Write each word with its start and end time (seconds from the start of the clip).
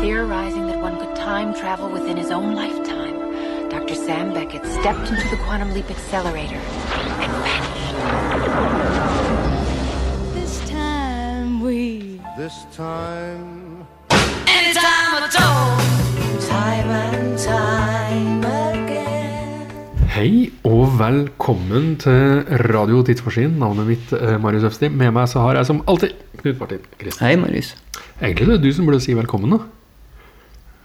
Theorizing 0.00 0.66
that 0.68 0.80
one 0.80 0.96
could 0.98 1.14
time 1.14 1.52
travel 1.52 1.90
within 1.90 2.16
his 2.16 2.30
own 2.30 2.54
lifetime, 2.54 3.68
Dr. 3.68 3.94
Sam 3.94 4.32
Beckett 4.32 4.64
stepped 4.64 5.10
into 5.10 5.28
the 5.28 5.36
quantum 5.44 5.74
leap 5.74 5.90
accelerator 5.90 6.56
and 6.56 7.32
vanished. 7.44 7.96
This 10.34 10.54
time 10.70 11.60
we 11.60 12.18
This 12.38 12.64
time, 12.74 13.86
Anytime 14.48 15.12
at 15.20 15.36
all 15.36 15.76
Time 16.48 16.88
and 16.88 17.38
time 17.38 18.44
again 18.44 19.68
Hei 20.08 20.50
og 20.64 20.98
velkommen 20.98 21.96
til 22.00 22.44
Radio 22.72 23.02
Tidsmaskin. 23.02 23.50
Navnet 23.50 23.86
mitt 23.86 24.12
er 24.12 24.38
Marius 24.38 24.64
Øfsti. 24.64 24.88
Med 24.88 25.12
meg 25.12 25.28
så 25.28 25.44
har 25.44 25.60
jeg 25.60 25.66
som 25.66 25.84
alltid 25.88 26.16
Knut 26.40 26.58
Martin 26.58 26.78
Kristian. 26.98 27.26
Hei, 27.26 27.36
Marius. 27.36 27.76
Egentlig 28.22 28.46
det 28.46 28.56
er 28.56 28.64
du 28.64 28.72
som 28.72 28.88
burde 28.88 29.00
si 29.04 29.12
velkommen, 29.16 29.50
da. 29.52 29.60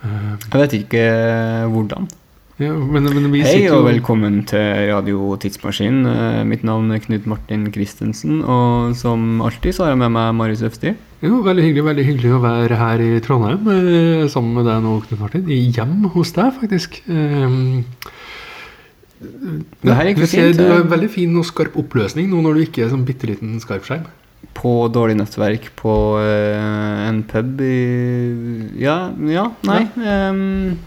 Jeg 0.05 0.61
vet 0.61 0.77
ikke 0.81 1.01
eh, 1.01 1.65
hvordan. 1.71 2.07
Ja, 2.55 2.71
men, 2.71 3.03
men 3.11 3.25
vi 3.33 3.41
Hei 3.43 3.65
og 3.67 3.81
velkommen 3.83 4.37
til 4.47 4.61
Radio 4.87 5.33
Tidsmaskin. 5.41 6.05
Eh, 6.07 6.43
Mitt 6.47 6.61
navn 6.63 6.93
er 6.95 7.01
Knut 7.03 7.25
Martin 7.27 7.65
Christensen, 7.73 8.37
og 8.47 8.93
som 8.95 9.41
alltid 9.43 9.75
så 9.75 9.83
har 9.83 9.91
jeg 9.91 9.99
med 10.05 10.13
meg 10.15 10.29
Marius 10.37 10.63
Øfsti. 10.63 10.93
Jo, 11.25 11.41
veldig 11.43 11.65
hyggelig, 11.65 11.83
veldig 11.89 12.05
hyggelig 12.07 12.31
å 12.37 12.43
være 12.45 12.77
her 12.79 13.03
i 13.03 13.09
Trondheim 13.25 13.67
eh, 13.73 14.27
sammen 14.31 14.55
med 14.55 14.69
deg 14.69 14.85
nå, 14.85 14.93
Knut 15.07 15.23
Martin. 15.25 15.49
I 15.51 15.59
hjem 15.75 16.07
hos 16.15 16.31
deg, 16.37 16.53
faktisk. 16.61 17.01
Um, 17.09 17.83
Det 19.19 19.95
her 19.97 20.11
gikk 20.11 20.23
fint. 20.27 20.59
du 20.59 20.63
har 20.69 20.83
en 20.83 20.91
veldig 20.91 21.09
fin 21.11 21.35
og 21.39 21.47
skarp 21.49 21.75
oppløsning 21.81 22.29
nå 22.29 22.39
når 22.45 22.55
du 22.55 22.63
ikke 22.69 22.85
er 22.85 22.93
sånn 22.93 23.07
bitte 23.07 23.27
liten 23.27 23.57
skarpskjerm. 23.63 24.05
På 24.53 24.87
dårlig 24.93 25.17
nettverk 25.19 25.71
på 25.79 25.93
uh, 26.21 27.07
en 27.07 27.23
pub 27.27 27.63
i 27.65 27.77
Ja, 28.81 29.11
ja, 29.31 29.47
nei. 29.67 29.81
ehm, 29.97 30.77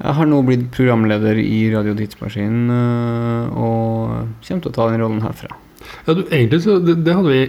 jeg 0.00 0.16
har 0.16 0.28
nå 0.28 0.42
blitt 0.46 0.70
programleder 0.72 1.40
i 1.40 1.68
Radio 1.74 1.94
Tidsmaskin 1.96 2.70
uh, 2.72 3.50
og 3.52 4.44
kommer 4.46 4.62
til 4.64 4.70
å 4.70 4.76
ta 4.76 4.86
den 4.90 5.02
rollen 5.02 5.24
herfra. 5.24 5.52
Ja, 6.06 6.14
du, 6.14 6.24
egentlig 6.28 6.62
så 6.64 6.78
det, 6.80 7.00
det 7.04 7.16
hadde 7.16 7.34
vi 7.34 7.42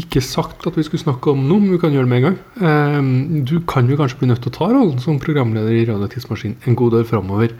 ikke 0.00 0.22
sagt 0.24 0.64
at 0.68 0.76
vi 0.78 0.84
skulle 0.86 1.02
snakke 1.02 1.34
om 1.34 1.42
nå, 1.44 1.58
men 1.60 1.74
vi 1.74 1.80
kan 1.82 1.92
gjøre 1.92 2.08
det 2.08 2.12
med 2.12 2.22
en 2.22 2.28
gang. 2.30 2.38
Um, 2.64 3.44
du 3.44 3.58
kan 3.68 3.90
jo 3.90 3.98
kanskje 4.00 4.22
bli 4.22 4.30
nødt 4.30 4.40
til 4.44 4.52
å 4.52 4.56
ta 4.56 4.68
rollen 4.72 5.00
som 5.04 5.20
programleder 5.20 5.74
i 5.76 5.84
Radio 5.90 6.08
Tidsmaskin 6.08 6.56
en 6.64 6.78
god 6.78 6.96
del 6.96 7.04
framover. 7.08 7.52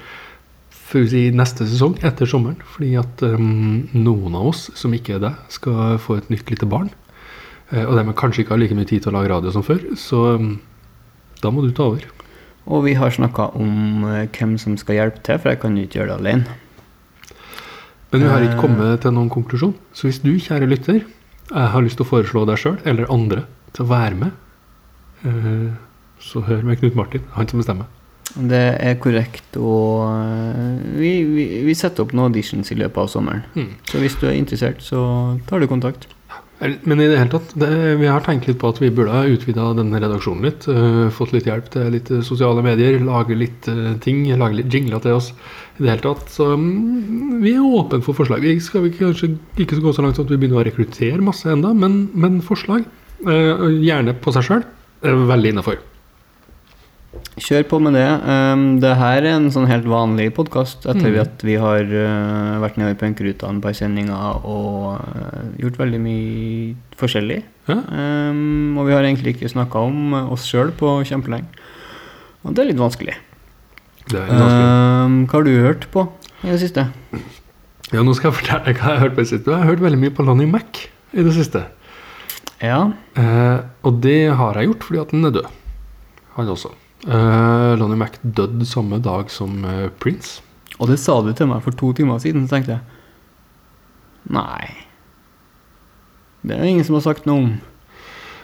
For 0.93 1.01
å 1.01 1.09
si 1.09 1.23
neste 1.33 1.65
sesong, 1.65 1.95
etter 2.05 2.29
sommeren. 2.29 2.59
Fordi 2.75 2.91
at 3.01 3.23
um, 3.25 3.87
noen 3.97 4.35
av 4.37 4.51
oss 4.51 4.67
som 4.77 4.93
ikke 4.93 5.17
er 5.17 5.23
deg, 5.25 5.39
skal 5.53 5.97
få 6.03 6.19
et 6.21 6.29
nytt 6.33 6.53
lite 6.53 6.69
barn. 6.69 6.91
Uh, 7.73 7.87
og 7.87 7.95
dermed 7.97 8.19
kanskje 8.21 8.45
ikke 8.45 8.53
har 8.57 8.61
like 8.61 8.77
mye 8.77 8.89
tid 8.91 9.05
til 9.07 9.13
å 9.13 9.17
lage 9.17 9.31
radio 9.33 9.55
som 9.55 9.65
før. 9.65 9.81
Så 9.97 10.21
um, 10.37 10.59
da 11.41 11.53
må 11.55 11.65
du 11.65 11.71
ta 11.73 11.89
over. 11.89 12.05
Og 12.69 12.85
vi 12.85 12.93
har 12.95 13.15
snakka 13.15 13.49
om 13.59 14.05
uh, 14.05 14.19
hvem 14.37 14.59
som 14.61 14.77
skal 14.81 15.01
hjelpe 15.01 15.25
til, 15.25 15.41
for 15.41 15.55
jeg 15.55 15.63
kan 15.65 15.79
jo 15.81 15.87
ikke 15.87 16.03
gjøre 16.03 16.13
det 16.13 16.21
alene. 16.21 16.59
Men 18.13 18.27
vi 18.27 18.29
har 18.29 18.45
ikke 18.45 18.59
Eh. 18.59 18.61
kommet 18.61 19.01
til 19.01 19.17
noen 19.17 19.33
konklusjon. 19.33 19.73
Så 19.97 20.11
hvis 20.11 20.21
du, 20.21 20.35
kjære 20.37 20.69
lytter, 20.69 21.01
jeg 21.49 21.73
har 21.73 21.83
lyst 21.83 21.97
til 21.97 22.05
å 22.05 22.11
foreslå 22.11 22.45
deg 22.47 22.61
sjøl, 22.61 22.77
eller 22.85 23.09
andre, 23.09 23.47
til 23.73 23.87
å 23.87 23.89
være 23.89 24.19
med, 24.21 24.37
uh, 25.25 25.73
så 26.21 26.45
hør 26.45 26.61
med 26.69 26.79
Knut 26.83 26.95
Martin. 27.01 27.25
Han 27.33 27.49
som 27.49 27.65
bestemmer. 27.65 27.89
Det 28.33 28.63
er 28.81 28.97
korrekt, 29.03 29.59
og 29.61 30.07
eh, 30.09 30.81
vi, 30.97 31.13
vi, 31.29 31.45
vi 31.67 31.77
setter 31.77 32.07
opp 32.07 32.15
noen 32.17 32.31
auditions 32.31 32.73
i 32.73 32.79
løpet 32.81 33.05
av 33.05 33.11
sommeren. 33.13 33.45
Mm. 33.53 33.71
Så 33.91 34.01
hvis 34.01 34.17
du 34.21 34.27
er 34.31 34.39
interessert, 34.39 34.81
så 34.85 35.03
tar 35.49 35.61
du 35.61 35.69
kontakt. 35.69 36.09
Men 36.63 37.01
i 37.03 37.09
det 37.11 37.19
hele 37.19 37.33
tatt, 37.33 37.51
det, 37.59 37.69
vi 37.99 38.07
har 38.07 38.23
tenkt 38.23 38.47
litt 38.47 38.61
på 38.63 38.71
at 38.71 38.79
vi 38.79 38.93
burde 38.95 39.11
ha 39.11 39.27
utvida 39.27 39.73
denne 39.75 39.99
redaksjonen 39.99 40.47
litt. 40.47 40.69
Uh, 40.71 41.11
fått 41.11 41.35
litt 41.35 41.49
hjelp 41.51 41.73
til 41.75 41.89
litt 41.91 42.11
eh, 42.15 42.23
sosiale 42.23 42.63
medier, 42.63 43.01
lage 43.03 43.35
litt 43.35 43.67
uh, 43.67 43.97
ting, 44.05 44.23
lage 44.39 44.61
litt 44.61 44.71
jingler 44.71 45.03
til 45.03 45.19
oss. 45.19 45.33
I 45.81 45.83
det 45.83 45.91
hele 45.91 46.05
tatt, 46.05 46.31
Så 46.31 46.53
um, 46.55 47.41
vi 47.43 47.57
er 47.57 47.67
åpne 47.67 47.99
for 48.07 48.15
forslag. 48.15 48.47
Vi 48.47 48.55
skal 48.63 48.87
vi 48.87 48.95
kanskje 48.95 49.33
ikke 49.59 49.83
gå 49.83 49.95
så 49.97 50.07
langt 50.07 50.23
at 50.23 50.31
vi 50.31 50.39
begynner 50.39 50.63
å 50.63 50.67
rekruttere 50.69 51.19
masse 51.25 51.51
enda, 51.51 51.75
men, 51.75 52.05
men 52.15 52.39
forslag, 52.47 52.87
uh, 53.27 53.67
gjerne 53.83 54.15
på 54.23 54.37
seg 54.37 54.47
sjøl, 54.47 54.69
er 55.03 55.27
veldig 55.35 55.57
innafor. 55.57 55.83
Kjør 57.43 57.65
på 57.69 57.79
med 57.81 57.93
det. 57.97 58.07
Um, 58.25 58.63
det 58.81 58.93
her 58.97 59.25
er 59.25 59.35
en 59.35 59.51
sånn 59.53 59.67
helt 59.69 59.85
vanlig 59.89 60.31
podkast 60.37 60.87
etter 60.89 61.13
Mm. 61.13 61.21
at 61.21 61.43
vi 61.45 61.57
har 61.61 61.85
uh, 61.85 62.61
vært 62.61 62.79
nede 62.81 62.93
i 62.95 62.99
punkerutene 63.01 63.61
på 63.61 63.69
par 63.69 63.77
sendinger 63.77 64.45
og 64.45 65.01
uh, 65.01 65.43
gjort 65.61 65.77
veldig 65.81 66.01
mye 66.01 66.75
forskjellig. 67.01 67.43
Ja. 67.69 67.79
Um, 67.89 68.79
og 68.81 68.89
vi 68.89 68.97
har 68.97 69.05
egentlig 69.05 69.37
ikke 69.37 69.53
snakka 69.53 69.85
om 69.85 70.15
eh, 70.17 70.33
oss 70.33 70.45
sjøl 70.49 70.73
på 70.77 71.05
kjempelenge. 71.09 71.49
Og 72.43 72.57
det 72.57 72.65
er 72.65 72.71
litt 72.73 72.81
vanskelig. 72.81 73.15
Det 74.09 74.19
er 74.19 74.29
vanskelig. 74.33 74.69
Um, 75.07 75.19
hva 75.29 75.39
har 75.39 75.47
du 75.47 75.53
hørt 75.69 75.89
på 75.93 76.07
i 76.43 76.51
det 76.51 76.61
siste? 76.65 76.89
Ja, 77.93 78.03
nå 78.03 78.17
skal 78.17 78.31
jeg 78.33 78.41
fortelle 78.41 78.65
deg 78.67 78.81
hva 78.81 78.89
jeg 78.89 78.99
har 78.99 79.05
hørt 79.07 79.17
på 79.17 79.23
det 79.25 79.31
siste. 79.31 79.53
Jeg 79.53 79.63
har 79.63 79.69
hørt 79.69 79.85
veldig 79.85 80.01
mye 80.01 80.17
på 80.17 80.25
Lonnie 80.27 80.49
Mac 80.49 80.87
i 81.13 81.25
det 81.25 81.37
siste. 81.37 81.67
Ja, 82.63 82.85
Uh, 83.13 83.69
og 83.85 83.99
det 84.01 84.33
har 84.33 84.57
jeg 84.57 84.71
gjort 84.71 84.85
fordi 84.89 85.01
at 85.03 85.11
den 85.13 85.29
er 85.29 85.35
død. 85.37 85.51
Han 86.39 86.49
også. 86.49 86.73
Eh, 87.03 87.73
Lonnie 87.81 87.99
Mac 87.99 88.19
døde 88.23 88.67
samme 88.69 89.01
dag 89.03 89.31
som 89.31 89.65
uh, 89.67 89.89
Prince. 89.99 90.41
Og 90.79 90.89
det 90.89 91.01
sa 91.03 91.19
du 91.23 91.33
til 91.37 91.49
meg 91.51 91.63
for 91.65 91.75
to 91.77 91.91
timer 91.99 92.21
siden, 92.23 92.47
så 92.47 92.57
tenkte 92.57 92.77
jeg 92.77 92.83
Nei. 94.33 94.69
Det 96.47 96.55
er 96.57 96.63
det 96.63 96.71
ingen 96.73 96.87
som 96.87 96.95
har 96.99 97.05
sagt 97.05 97.27
noe 97.27 97.43
om. 97.43 97.51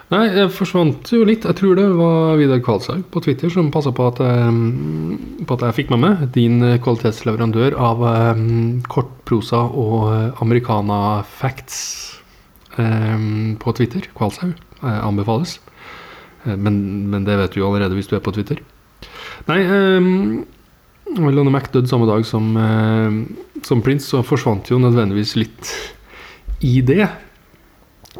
Nei, 0.08 0.22
jeg 0.32 0.50
forsvant 0.56 1.10
jo 1.12 1.20
litt. 1.28 1.44
Jeg 1.44 1.58
tror 1.58 1.76
det 1.76 1.84
var 1.98 2.38
Vidar 2.40 2.62
Kvalshaug 2.64 3.02
på 3.12 3.20
Twitter 3.22 3.50
som 3.52 3.68
passa 3.74 3.92
på, 3.92 4.06
at 4.08 4.18
jeg- 4.24 5.46
på 5.46 5.54
at 5.58 5.64
jeg 5.66 5.76
fikk 5.76 5.90
med 5.94 6.00
meg 6.00 6.32
din 6.32 6.62
eh, 6.64 6.78
kvalitetsleverandør 6.80 7.76
av 7.76 8.00
um, 8.38 8.80
kortprosa 8.88 9.60
og 9.68 10.08
eh, 10.14 10.42
americana-facts 10.42 11.78
um, 12.78 13.56
på 13.60 13.74
Twitter. 13.76 14.08
Kvalshaug. 14.16 14.54
Eh, 14.82 15.00
anbefales. 15.04 15.58
Eh, 16.46 16.56
men, 16.56 16.78
men 17.10 17.26
det 17.26 17.38
vet 17.40 17.54
du 17.54 17.62
jo 17.62 17.68
allerede 17.70 17.98
hvis 17.98 18.10
du 18.10 18.16
er 18.18 18.24
på 18.24 18.34
Twitter. 18.36 18.62
Nei, 19.48 19.60
um, 19.64 20.44
Lonnie 21.16 21.52
Mac 21.52 21.70
døde 21.72 21.88
samme 21.88 22.08
dag 22.08 22.24
som, 22.28 22.50
eh, 22.60 23.62
som 23.64 23.82
Prince, 23.84 24.10
så 24.10 24.24
forsvant 24.26 24.70
jo 24.70 24.80
nødvendigvis 24.82 25.36
litt 25.38 25.72
i 26.64 26.80
det. 26.82 27.06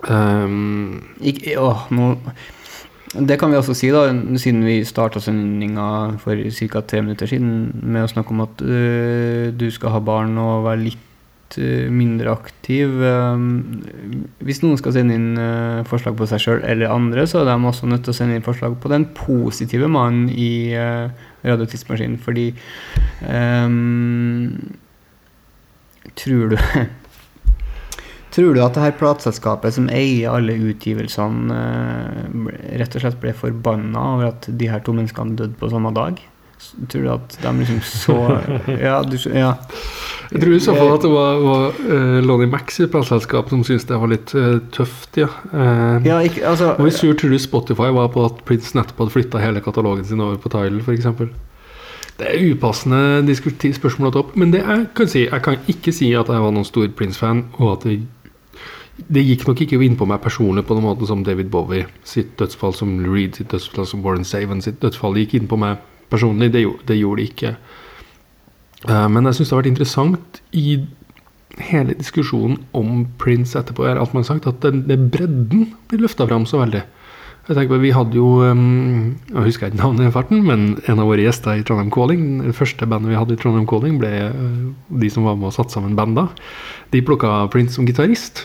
Um, 0.06 1.03
Ikke, 1.27 1.56
å, 1.59 1.73
nå, 1.91 2.12
det 3.17 3.39
kan 3.41 3.51
vi 3.51 3.59
også 3.59 3.75
si, 3.77 3.91
da, 3.93 4.06
siden 4.39 4.62
vi 4.67 4.79
starta 4.87 5.21
sendinga 5.23 6.19
for 6.23 6.39
ca. 6.71 6.83
tre 6.85 7.03
minutter 7.03 7.31
siden 7.31 7.71
med 7.83 8.05
å 8.05 8.11
snakke 8.11 8.35
om 8.35 8.45
at 8.45 8.62
øh, 8.62 9.49
du 9.56 9.67
skal 9.75 9.97
ha 9.97 10.00
barn 10.05 10.37
og 10.39 10.67
være 10.69 10.85
litt 10.85 11.07
øh, 11.56 11.88
mindre 11.94 12.34
aktiv. 12.34 12.92
Um, 13.00 13.81
hvis 14.44 14.60
noen 14.64 14.76
skal 14.81 14.92
sende 14.98 15.16
inn 15.16 15.41
øh, 15.41 15.86
forslag 15.88 16.19
på 16.19 16.28
seg 16.28 16.44
sjøl 16.44 16.60
eller 16.69 16.92
andre, 16.92 17.25
så 17.31 17.41
er 17.41 17.48
de 17.48 17.56
også 17.72 17.88
nødt 17.88 18.04
til 18.04 18.12
å 18.12 18.19
sende 18.20 18.36
inn 18.36 18.44
forslag 18.44 18.76
på 18.82 18.92
den 18.92 19.09
positive 19.16 19.88
mannen 19.88 20.28
i 20.28 20.76
Radiotidsmaskinen, 21.47 22.19
fordi 22.20 22.50
um, 23.25 24.76
Tror 26.19 26.48
du 26.53 26.56
Tror 28.38 28.54
du 28.54 28.60
at 28.62 28.76
det 28.76 28.82
her 28.84 28.97
plateselskapet 28.98 29.75
som 29.75 29.88
eier 29.91 30.34
alle 30.34 30.54
utgivelsene, 30.70 31.54
eh, 31.58 32.75
rett 32.78 32.94
og 32.94 33.03
slett 33.03 33.20
ble 33.22 33.32
forbanna 33.34 34.03
over 34.14 34.28
at 34.28 34.47
de 34.60 34.69
her 34.69 34.82
to 34.84 34.92
menneskene 34.94 35.34
døde 35.38 35.56
på 35.58 35.70
samme 35.72 35.91
dag? 35.97 36.20
Tror 36.58 37.02
du 37.04 37.10
at 37.12 37.36
de 37.42 37.52
liksom 37.60 37.80
så 37.86 38.16
Ja, 38.88 38.98
du, 39.06 39.16
ja. 39.30 39.52
Jeg 40.28 40.42
tror 40.42 40.54
i 40.54 40.60
så 40.60 40.74
fall 40.76 40.91
at 40.92 41.04
det 41.06 41.10
var, 41.12 41.38
var 41.41 41.76
uh, 41.78 42.19
Lonnie 42.24 42.50
Max 42.50 42.80
i 42.82 42.88
plateselskapet 42.91 43.54
som 43.54 43.62
syntes 43.64 43.86
det 43.88 44.00
var 44.00 44.10
litt 44.10 44.34
uh, 44.36 44.58
tøft, 44.74 45.16
ja. 45.16 45.30
Uh, 45.52 46.04
ja 46.04 46.19
ikke, 46.26 46.42
altså, 46.50 46.74
Hvor 46.76 46.91
sur 46.92 47.14
tror 47.16 47.32
du 47.32 47.38
Spotify 47.41 47.92
var 47.96 48.10
på 48.12 48.26
at 48.26 48.42
Prince 48.48 48.76
nettopp 48.76 49.04
hadde 49.04 49.14
flytta 49.14 49.42
hele 49.42 49.62
katalogen 49.64 50.05
sin 50.05 50.20
over 50.20 50.37
på 50.43 50.52
Tidal, 50.52 50.82
f.eks.? 50.84 51.08
Det 52.19 52.26
er 52.26 52.50
upassende 52.50 53.34
spørsmål 53.38 54.11
å 54.11 54.12
ta 54.12 54.22
opp, 54.25 54.37
men 54.37 54.50
det 54.50 54.64
jeg 54.64 54.87
kan 54.99 55.08
si 55.08 55.20
Jeg 55.28 55.43
kan 55.44 55.61
ikke 55.70 55.94
si 55.94 56.11
at 56.19 56.26
jeg 56.26 56.43
var 56.43 56.54
noen 56.54 56.66
stor 56.66 56.88
Prince-fan, 56.99 57.44
og 57.62 57.76
at 57.76 57.87
det, 57.87 58.00
det 59.06 59.22
gikk 59.22 59.46
nok 59.46 59.62
ikke 59.62 59.78
inn 59.87 59.96
på 59.96 60.08
meg 60.11 60.20
personlig 60.25 60.66
på 60.66 60.75
den 60.75 60.84
måten 60.84 61.06
som 61.06 61.22
David 61.25 61.52
Bowie 61.54 61.87
sitt 62.02 62.34
dødsfall, 62.40 62.75
som 62.75 62.99
Reed 63.06 63.38
sitt 63.38 63.52
dødsfall, 63.54 63.87
som 63.87 64.02
Warren 64.04 64.26
Saven 64.26 64.61
sitt 64.64 64.82
dødsfall 64.82 65.16
gikk 65.22 65.38
inn 65.38 65.49
på 65.49 65.61
meg 65.62 65.78
personlig. 66.10 66.52
Det, 66.55 66.64
det 66.88 66.99
gjorde 67.00 67.22
de 67.22 67.28
ikke. 67.32 67.56
Eh, 68.87 69.08
men 69.12 69.28
jeg 69.28 69.38
syns 69.38 69.50
det 69.50 69.56
har 69.56 69.62
vært 69.62 69.72
interessant 69.72 70.43
i 70.56 70.66
hele 71.69 71.96
diskusjonen 71.99 72.60
om 72.76 73.02
Prince 73.19 73.58
etterpå, 73.58 73.87
er 73.88 73.99
at 73.99 74.14
man 74.14 74.22
har 74.22 74.31
sagt 74.31 74.46
at 74.50 74.62
den, 74.62 74.84
den 74.87 75.08
bredden 75.12 75.72
blir 75.90 76.05
løfta 76.05 76.28
fram 76.28 76.46
så 76.46 76.62
veldig. 76.62 76.84
Jeg 77.49 77.56
tenker 77.56 77.72
på, 77.72 77.81
Vi 77.81 77.94
hadde 77.96 78.19
jo 78.19 78.26
Jeg 78.44 79.44
husker 79.46 79.70
ikke 79.70 79.81
navnet 79.81 80.10
i 80.10 80.12
farten, 80.12 80.43
men 80.44 80.66
en 80.84 81.00
av 81.00 81.08
våre 81.08 81.25
gjester 81.25 81.56
i 81.56 81.62
Trondheim 81.64 81.88
Calling 81.88 82.43
Det 82.44 82.52
første 82.52 82.84
bandet 82.84 83.08
vi 83.08 83.16
hadde 83.16 83.32
i 83.32 83.40
Trondheim 83.40 83.64
Calling, 83.69 83.96
ble 84.02 84.11
uh, 84.28 84.99
de 85.00 85.08
som 85.08 85.25
var 85.25 85.38
med 85.40 85.49
og 85.49 85.56
satte 85.56 85.72
sammen 85.72 85.96
band 85.96 86.19
da. 86.19 86.26
De 86.93 87.00
plukka 87.00 87.49
Prince 87.52 87.78
som 87.78 87.88
gitarist. 87.88 88.44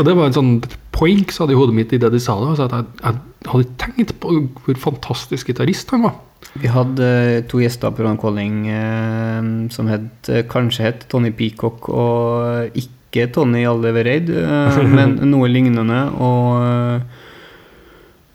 Og 0.00 0.08
det 0.08 0.16
var 0.18 0.26
en 0.26 0.34
sånn 0.34 0.52
poeng 0.94 1.22
sa 1.30 1.44
hadde 1.44 1.54
i 1.54 1.60
hodet 1.60 1.76
mitt 1.76 1.94
i 1.94 2.00
det 2.02 2.10
de 2.10 2.20
sa 2.22 2.34
da. 2.40 2.50
Altså 2.50 2.66
at 2.66 2.74
jeg, 2.74 3.22
jeg 3.44 3.52
hadde 3.52 3.78
tenkt 3.84 4.14
på 4.18 4.34
hvor 4.64 4.84
fantastisk 4.90 5.52
gitarist 5.52 5.94
han 5.94 6.08
var. 6.08 6.18
Vi 6.52 6.68
hadde 6.68 7.06
eh, 7.06 7.42
to 7.48 7.62
gjester 7.62 7.92
på 7.96 8.04
Ron 8.04 8.18
Calling 8.20 8.66
eh, 8.68 9.40
som 9.72 9.88
het, 9.88 10.28
eh, 10.28 10.44
kanskje 10.48 10.90
het 10.90 11.06
Tony 11.08 11.32
Peacock 11.32 11.88
og 11.88 12.76
ikke 12.76 13.30
Tony 13.32 13.64
Aldevereid, 13.68 14.28
eh, 14.36 14.80
men 14.96 15.16
noe 15.30 15.48
lignende. 15.48 16.02
Og 16.20 17.00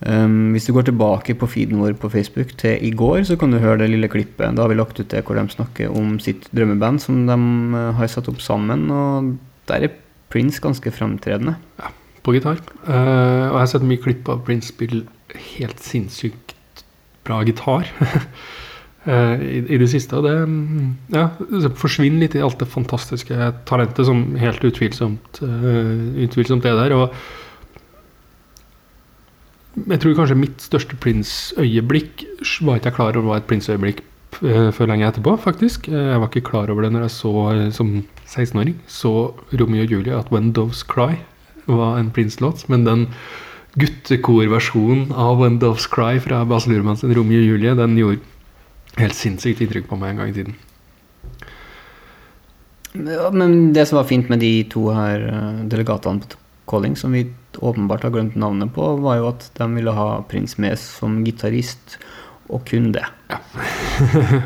eh, 0.01 0.25
hvis 0.55 0.65
du 0.65 0.73
går 0.73 0.89
tilbake 0.89 1.37
på 1.37 1.49
feeden 1.51 1.83
vår 1.83 1.93
på 2.01 2.09
Facebook 2.13 2.55
til 2.57 2.81
i 2.81 2.89
går, 2.89 3.21
så 3.29 3.37
kan 3.37 3.53
du 3.53 3.61
høre 3.61 3.83
det 3.83 3.91
lille 3.93 4.09
klippet. 4.09 4.57
Da 4.57 4.65
har 4.65 4.73
vi 4.73 4.79
lagt 4.81 4.97
ut 4.97 5.13
det 5.13 5.21
hvor 5.27 5.37
de 5.37 5.45
snakker 5.53 5.93
om 5.93 6.17
sitt 6.23 6.49
drømmeband 6.57 7.03
som 7.05 7.21
de 7.29 7.37
eh, 7.37 7.93
har 8.01 8.13
satt 8.13 8.33
opp 8.33 8.41
sammen. 8.41 8.89
Og 8.89 9.35
der 9.69 9.91
er 9.91 9.95
Prince 10.33 10.59
ganske 10.63 10.89
fremtredende. 10.91 11.59
Ja, 11.77 11.93
på 12.25 12.33
gitar. 12.33 12.65
Eh, 12.89 13.45
og 13.45 13.61
jeg 13.61 13.61
har 13.61 13.73
sett 13.77 13.89
mye 13.93 14.01
klipp 14.01 14.25
av 14.33 14.41
Prince 14.47 14.73
spille 14.73 15.05
helt 15.53 15.85
sinnssykt 15.85 16.56
bra 17.27 17.41
gitar 17.47 17.88
eh, 19.06 19.35
i, 19.44 19.59
i 19.75 19.79
det 19.81 19.89
siste. 19.91 20.18
Og 20.18 20.27
det 20.27 20.35
ja, 21.15 21.27
forsvinner 21.79 22.24
litt 22.24 22.38
i 22.38 22.44
alt 22.44 22.59
det 22.62 22.69
fantastiske 22.71 23.51
talentet 23.69 24.07
som 24.09 24.24
helt 24.41 24.63
utvilsomt, 24.68 25.41
eh, 25.45 25.94
utvilsomt 26.27 26.68
er 26.68 26.79
der. 26.81 26.97
Og 26.97 27.06
jeg 29.85 30.01
tror 30.01 30.18
kanskje 30.18 30.41
mitt 30.41 30.62
største 30.63 30.97
Prince-øyeblikk 30.97 32.24
var 32.65 32.79
ikke 32.79 32.89
jeg 32.89 32.97
klar 32.97 33.18
over 33.19 33.27
var 33.30 33.41
et 33.44 33.50
Prince-øyeblikk 33.50 34.01
eh, 34.41 34.69
før 34.73 34.89
lenge 34.89 35.07
etterpå, 35.07 35.35
faktisk. 35.44 35.91
Jeg 35.94 36.21
var 36.21 36.31
ikke 36.31 36.50
klar 36.50 36.71
over 36.73 36.88
det 36.88 36.94
når 36.95 37.06
jeg 37.06 37.18
så 37.19 37.33
som 37.77 37.97
16-åring 38.25 38.80
så 38.89 39.13
Romeo 39.53 39.85
og 39.85 39.91
Julie 39.94 40.18
at 40.18 40.31
When 40.33 40.53
Doves 40.57 40.81
Cry 40.83 41.19
var 41.68 42.00
en 42.00 42.12
Prince-låt. 42.12 42.65
Men 42.71 42.85
den 42.88 43.07
guttekorversjonen 43.75 45.11
av 45.11 45.41
When 45.41 45.59
Doves 45.61 45.87
Cry 45.91 46.21
fra 46.23 46.43
Bas 46.45 46.67
Luhrmann 46.69 46.97
Romeo 47.01 47.41
og 47.43 47.51
Julie, 47.51 47.75
den 47.77 47.97
gjorde 47.99 48.23
helt 48.97 49.17
sinnssykt 49.17 49.61
inntrykk 49.61 49.89
på 49.89 49.99
meg 49.99 50.15
en 50.15 50.23
gang 50.23 50.31
i 50.31 50.37
tiden. 50.37 50.57
Ja, 52.97 53.29
men 53.29 53.73
det 53.75 53.85
som 53.89 53.99
var 53.99 54.07
fint 54.09 54.29
med 54.31 54.41
de 54.41 54.63
to 54.71 54.87
her 54.95 55.27
eh, 55.29 55.63
delegatene 55.69 56.23
på 56.23 56.39
Calling, 56.67 56.97
som 56.99 57.13
vi 57.15 57.27
åpenbart 57.63 58.03
har 58.03 58.11
glemt 58.11 58.35
navnet 58.35 58.73
på, 58.75 58.89
var 59.03 59.19
jo 59.21 59.29
at 59.29 59.45
de 59.55 59.67
ville 59.75 59.93
ha 59.95 60.07
Prins 60.27 60.57
med 60.59 60.75
som 60.81 61.21
gitarist, 61.23 61.99
og 62.49 62.65
kun 62.67 62.93
det. 62.95 63.05
Ja. 63.31 63.41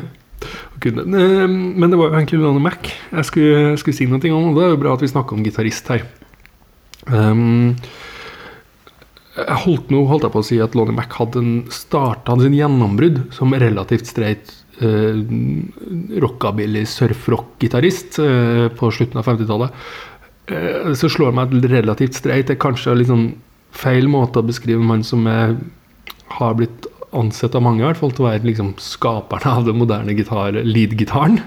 Eh, 0.82 0.98
Men 0.98 1.90
det 1.92 1.94
var 1.94 2.08
jo 2.10 2.16
egentlig 2.18 2.40
Lone 2.42 2.58
Mac 2.58 2.88
jeg 2.90 3.26
skulle, 3.28 3.76
skulle 3.78 3.94
si 3.94 4.08
noe 4.10 4.18
om. 4.34 4.48
Og 4.50 4.56
det 4.56 4.64
er 4.64 4.72
jo 4.72 4.80
bra 4.82 4.94
at 4.96 5.04
vi 5.04 5.10
snakker 5.12 5.36
om 5.36 5.44
gitarist 5.46 5.86
her. 5.92 6.02
Um, 7.06 7.76
jeg 9.32 9.60
holdt 9.64 9.92
nå 9.92 10.02
holdt 10.10 10.26
jeg 10.26 10.34
på 10.34 10.40
å 10.42 10.46
si 10.46 10.58
at 10.60 10.74
Lonnie 10.76 10.96
Mac 10.96 11.14
hadde 11.16 11.42
starta 11.72 12.36
sin 12.40 12.56
gjennombrudd 12.56 13.22
som 13.32 13.54
relativt 13.56 14.10
streit 14.10 14.52
eh, 14.84 15.16
rockabilly 16.20 16.84
surfrock-gitarist 16.88 18.20
eh, 18.20 18.66
på 18.76 18.90
slutten 18.92 19.22
av 19.22 19.30
50-tallet. 19.30 19.78
Eh, 20.52 20.92
så 20.98 21.08
slår 21.08 21.32
det 21.32 21.38
meg 21.38 21.48
at 21.48 21.70
relativt 21.72 22.20
streit 22.20 22.52
er 22.52 22.60
kanskje 22.60 22.98
litt 22.98 23.12
sånn 23.12 23.30
feil 23.72 24.10
måte 24.12 24.42
å 24.42 24.46
beskrive 24.46 24.82
en 24.82 24.90
mann 24.90 25.06
som 25.06 25.24
er, 25.30 25.56
har 26.36 26.58
blitt 26.58 26.90
ansett 27.16 27.56
av 27.56 27.64
mange 27.64 27.80
i 27.80 27.86
hvert 27.86 28.00
fall 28.00 28.12
til 28.12 28.26
å 28.26 28.30
være 28.30 28.48
liksom 28.48 28.74
skaperne 28.80 29.56
av 29.56 29.64
den 29.68 29.80
moderne 29.80 30.16
gitar, 30.16 30.60
lead-gitaren. 30.60 31.40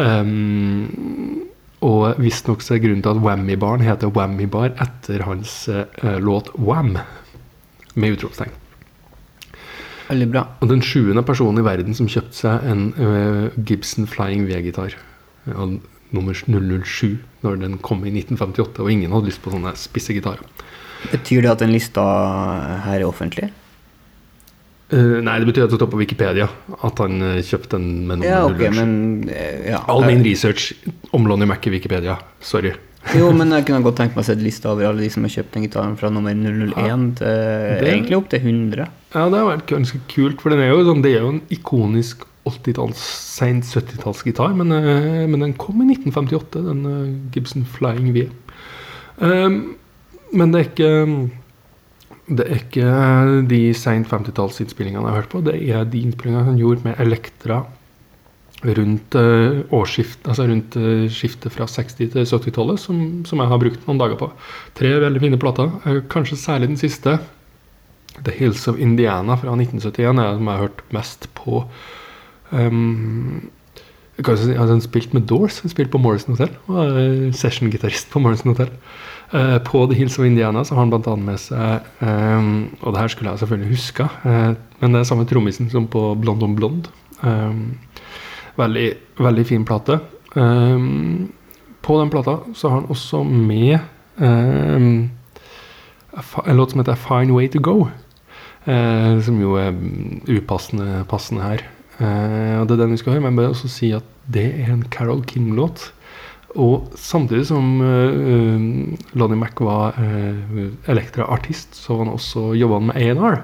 Um, 0.00 1.49
og 1.80 2.20
visstnok 2.20 2.64
er 2.68 2.80
grunnen 2.82 3.04
til 3.04 3.14
at 3.14 3.22
Whammy-baren 3.24 3.84
heter 3.84 4.12
Whammy-bar 4.12 4.74
etter 4.84 5.24
hans 5.24 5.54
eh, 5.72 6.18
låt 6.20 6.52
Wham! 6.58 6.98
Med 7.94 8.14
utropstegn. 8.14 8.52
Veldig 10.10 10.26
bra. 10.30 10.42
Og 10.60 10.70
den 10.70 10.82
sjuende 10.84 11.22
personen 11.26 11.62
i 11.62 11.64
verden 11.66 11.96
som 11.96 12.08
kjøpte 12.10 12.36
seg 12.36 12.66
en 12.68 12.84
eh, 12.98 13.56
Gibson 13.66 14.08
Flying 14.10 14.44
V-gitar. 14.48 14.96
Ja, 15.48 15.66
nummer 16.10 16.36
007 16.36 17.18
når 17.44 17.60
den 17.62 17.78
kom 17.80 18.04
i 18.04 18.12
1958, 18.12 18.82
og 18.82 18.92
ingen 18.92 19.14
hadde 19.14 19.30
lyst 19.30 19.40
på 19.44 19.52
sånne 19.54 19.72
spisse 19.78 20.14
gitarer. 20.16 20.42
Betyr 21.08 21.46
det 21.46 21.52
at 21.54 21.62
den 21.62 21.72
lista 21.72 22.04
her 22.84 22.98
er 22.98 23.08
offentlig? 23.08 23.48
Eh, 24.90 25.20
nei, 25.22 25.36
det 25.38 25.46
betyr 25.46 25.68
at 25.68 25.70
det 25.70 25.78
står 25.78 25.90
på 25.92 26.00
Wikipedia 26.00 26.48
at 26.82 26.98
han 26.98 27.20
uh, 27.22 27.36
kjøpte 27.46 27.76
den 27.78 28.06
med 28.08 28.18
nummer 28.18 28.26
Ja, 28.26 28.40
okay, 28.48 28.72
007. 28.74 28.78
men 28.80 29.28
eh, 29.30 29.68
ja. 29.70 29.84
All 29.92 30.02
min 30.08 30.24
research 30.26 30.72
om 31.14 31.28
Lonnie 31.30 31.46
Mac 31.46 31.66
i 31.68 31.74
Wikipedia. 31.76 32.18
Sorry. 32.42 32.72
Jo, 33.16 33.30
men 33.32 33.48
jeg 33.54 33.64
kunne 33.64 33.80
godt 33.80 33.96
tenkt 33.96 34.16
meg 34.18 34.26
å 34.26 34.28
se 34.28 34.34
liste 34.36 34.68
over 34.68 34.84
alle 34.90 35.00
de 35.06 35.12
som 35.14 35.24
har 35.24 35.30
kjøpt 35.32 35.54
den 35.54 35.62
gitaren 35.64 35.94
fra 35.96 36.10
nummer 36.12 36.34
001 36.36 37.14
til 37.16 37.30
Det- 37.30 37.86
egentlig 37.94 38.18
opp 38.18 38.26
til 38.28 38.42
100. 38.42 38.88
Ja, 39.14 39.22
det 39.32 39.38
har 39.40 39.46
vært 39.48 39.70
ganske 39.70 40.00
kult, 40.10 40.42
for 40.42 40.52
den 40.52 40.60
er 40.60 40.74
jo 40.74 40.82
sånn, 40.84 41.00
det 41.06 41.14
er 41.14 41.24
jo 41.24 41.30
en 41.32 41.40
ikonisk 41.54 42.26
80-talls, 42.50 43.00
sent 43.38 43.64
70-tallsgitar, 43.72 44.52
men, 44.58 44.74
men 45.32 45.46
den 45.46 45.54
kom 45.56 45.80
i 45.80 45.88
1958, 45.94 46.60
den 46.66 46.84
Gibson 47.32 47.64
Flying 47.64 48.12
V. 48.12 48.26
Um, 49.20 49.56
men 50.36 50.52
det 50.52 50.60
er 50.60 50.68
ikke 50.68 50.92
det 52.30 52.46
er 52.46 52.62
ikke 52.62 52.86
eh, 52.86 53.34
de 53.50 53.60
seint 53.74 54.08
50-tallsinnspillingene 54.10 55.02
jeg 55.02 55.10
har 55.10 55.22
hørt 55.22 55.32
på, 55.32 55.42
det 55.46 55.56
er 55.58 55.86
de 55.90 56.04
innspillingene 56.04 56.46
han 56.52 56.60
gjorde 56.60 56.86
med 56.86 57.02
Elektra 57.02 57.64
rundt 58.60 59.14
årsskiftet 59.16 59.72
årsskift, 59.72 60.26
altså 60.28 60.44
rundt 60.50 60.76
eh, 60.76 61.04
skiftet 61.08 61.54
fra 61.54 61.64
60- 61.64 62.10
til 62.12 62.26
70-tallet, 62.26 62.80
som, 62.82 62.98
som 63.24 63.40
jeg 63.40 63.48
har 63.48 63.60
brukt 63.62 63.86
noen 63.86 64.00
dager 64.02 64.18
på. 64.20 64.28
Tre 64.76 64.90
veldig 65.06 65.22
fine 65.22 65.38
plater, 65.40 65.70
eh, 65.88 66.02
kanskje 66.12 66.36
særlig 66.36 66.68
den 66.68 66.80
siste. 66.80 67.16
The 68.20 68.34
Hills 68.36 68.66
of 68.68 68.76
Indiana 68.76 69.38
fra 69.40 69.54
1971 69.56 70.04
er 70.04 70.36
den 70.36 70.44
jeg 70.44 70.52
har 70.52 70.66
hørt 70.66 70.84
mest 70.92 71.30
på. 71.38 71.64
Um, 72.50 73.48
si, 74.18 74.26
altså, 74.26 74.74
han 74.74 74.84
spilte 74.84 75.16
med 75.16 75.28
Doors, 75.30 75.62
han 75.64 75.72
spilte 75.72 75.94
på 75.94 76.02
Morrison 76.02 76.36
Hotel. 76.36 76.52
Og 76.68 76.82
er 76.84 77.32
session-gitarist 77.32 78.10
på 78.12 78.20
Morrison 78.20 78.52
Hotel. 78.52 78.74
Eh, 79.32 79.58
på 79.62 79.84
The 79.86 79.98
Hills 79.98 80.18
of 80.18 80.26
Indiana 80.26 80.64
så 80.64 80.74
har 80.74 80.82
han 80.82 80.90
bl.a. 80.90 81.16
med 81.16 81.38
seg 81.38 81.84
um, 82.02 82.70
Og 82.80 82.92
det 82.92 82.98
her 82.98 83.12
skulle 83.12 83.30
jeg 83.30 83.38
selvfølgelig 83.44 83.76
huska, 83.76 84.08
eh, 84.26 84.56
men 84.80 84.96
det 84.96 85.00
er 85.00 85.06
samme 85.06 85.26
trommisen 85.30 85.70
som 85.70 85.86
på 85.86 86.14
Blond 86.18 86.42
on 86.42 86.56
Blond. 86.58 86.90
Veldig, 88.56 88.88
veldig 89.20 89.46
fin 89.46 89.64
plate. 89.64 89.98
På 91.82 91.98
den 92.00 92.10
plata 92.10 92.38
så 92.56 92.68
har 92.68 92.80
han 92.80 92.88
også 92.90 93.22
med 93.22 93.78
en 94.20 95.10
låt 96.56 96.70
som 96.70 96.80
heter 96.80 96.94
'Fine 96.94 97.32
Way 97.32 97.48
To 97.48 97.60
Go'. 97.60 97.90
Eh, 98.68 99.20
som 99.24 99.38
jo 99.40 99.54
er 99.56 99.72
upassende 100.28 101.04
passende 101.08 101.44
her. 101.46 101.62
Eh, 102.00 102.60
og 102.60 102.68
det 102.68 102.76
er 102.76 102.82
den 102.82 102.92
vi 102.92 103.00
skal 103.00 103.14
høre, 103.14 103.22
men 103.24 103.32
jeg 103.32 103.40
bør 103.40 103.54
også 103.54 103.70
si 103.72 103.88
at 103.96 104.04
det 104.28 104.46
er 104.60 104.72
en 104.72 104.84
Carol 104.92 105.22
King-låt. 105.24 105.92
Og 106.58 106.90
samtidig 106.98 107.44
som 107.46 107.76
uh, 107.78 108.58
Lonnie 109.14 109.38
Mac 109.38 109.60
var 109.62 109.94
uh, 110.00 110.64
Elektra-artist, 110.90 111.76
så 111.78 111.94
var 111.94 112.06
han 112.06 112.14
også 112.16 112.50
jobba 112.58 112.80
med 112.88 112.98
A&R. 112.98 113.38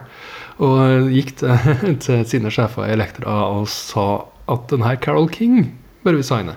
Og 0.65 0.79
eh, 0.81 1.11
gikk 1.13 1.35
til, 1.43 1.75
til 2.05 2.23
sine 2.25 2.51
sjefer 2.53 2.87
i 2.87 2.95
Elektra 2.95 3.35
og 3.53 3.67
sa 3.69 4.25
at 4.49 4.71
denne 4.71 4.95
Carol 5.05 5.29
King 5.29 5.67
bør 6.07 6.17
vi 6.17 6.25
signe. 6.25 6.55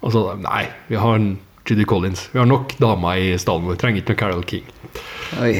Og 0.00 0.14
så 0.14 0.22
sa 0.24 0.36
de 0.38 0.46
nei, 0.46 0.62
vi 0.88 0.96
har 0.96 1.18
en 1.18 1.34
Judy 1.68 1.84
Collins. 1.84 2.28
Vi 2.32 2.40
har 2.40 2.48
nok 2.48 2.72
damer 2.80 3.20
i 3.20 3.34
stallen 3.38 3.68
vår. 3.68 3.76
Trenger 3.78 4.00
ikke 4.00 4.14
noe 4.14 4.20
Carol 4.22 4.46
King. 4.48 4.64
Oi. 5.42 5.52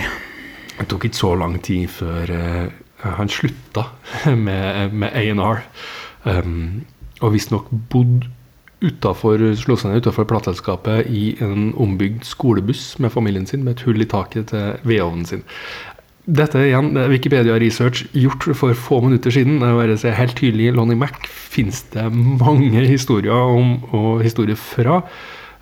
Det 0.79 0.89
tok 0.89 1.05
ikke 1.11 1.21
så 1.21 1.35
lang 1.37 1.59
tid 1.63 1.91
før 1.93 2.33
uh, 2.33 2.73
han 3.05 3.29
slutta 3.31 3.91
med, 4.47 4.97
med 4.97 5.13
A&R. 5.13 5.61
Um, 6.25 6.87
og 7.21 7.35
visstnok 7.37 7.69
bodd 7.93 8.25
seg 8.81 9.97
utafor 10.01 10.25
plateselskapet 10.25 11.09
i 11.13 11.37
en 11.45 11.73
ombygd 11.77 12.25
skolebuss 12.25 12.99
med 12.99 13.13
familien 13.13 13.47
sin, 13.47 13.65
med 13.65 13.77
et 13.77 13.87
hull 13.87 14.01
i 14.01 14.09
taket 14.09 14.51
til 14.53 14.79
vedovnen 14.89 15.27
sin. 15.29 15.45
Dette 16.31 16.61
igjen 16.63 16.93
det 16.95 17.03
er 17.03 17.11
Wikipedia-research 17.11 18.05
gjort 18.15 18.45
for 18.55 18.77
få 18.77 19.01
minutter 19.03 19.33
siden. 19.35 19.59
Det 19.61 19.69
er 19.69 19.79
bare 19.79 19.97
å 19.97 20.01
se 20.01 20.13
helt 20.15 20.37
tydelig 20.39 20.73
Lonnie 20.77 20.99
Mac 20.99 21.17
finnes 21.27 21.83
det 21.95 22.05
mange 22.13 22.85
historier 22.87 23.33
om, 23.35 23.79
og 23.97 24.23
historier 24.25 24.59
fra. 24.61 25.01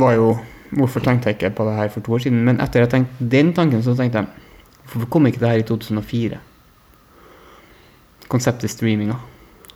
var 0.00 0.16
jo 0.18 0.32
Hvorfor 0.70 1.02
tenkte 1.02 1.26
jeg 1.26 1.34
ikke 1.34 1.48
på 1.58 1.64
det 1.66 1.72
her 1.74 1.88
for 1.90 2.06
to 2.06 2.12
år 2.14 2.20
siden? 2.22 2.44
Men 2.46 2.60
etter 2.62 2.84
jeg 2.84 2.90
tenkte 2.92 3.26
den 3.32 3.48
tanken, 3.56 3.82
så 3.82 3.90
tenkte 3.98 4.20
jeg 4.20 4.28
Hvorfor 4.84 5.08
kom 5.10 5.26
ikke 5.26 5.40
det 5.42 5.48
her 5.48 5.62
i 5.64 5.66
2004? 5.66 6.38
Konseptet 8.30 8.70
streaminga. 8.70 9.16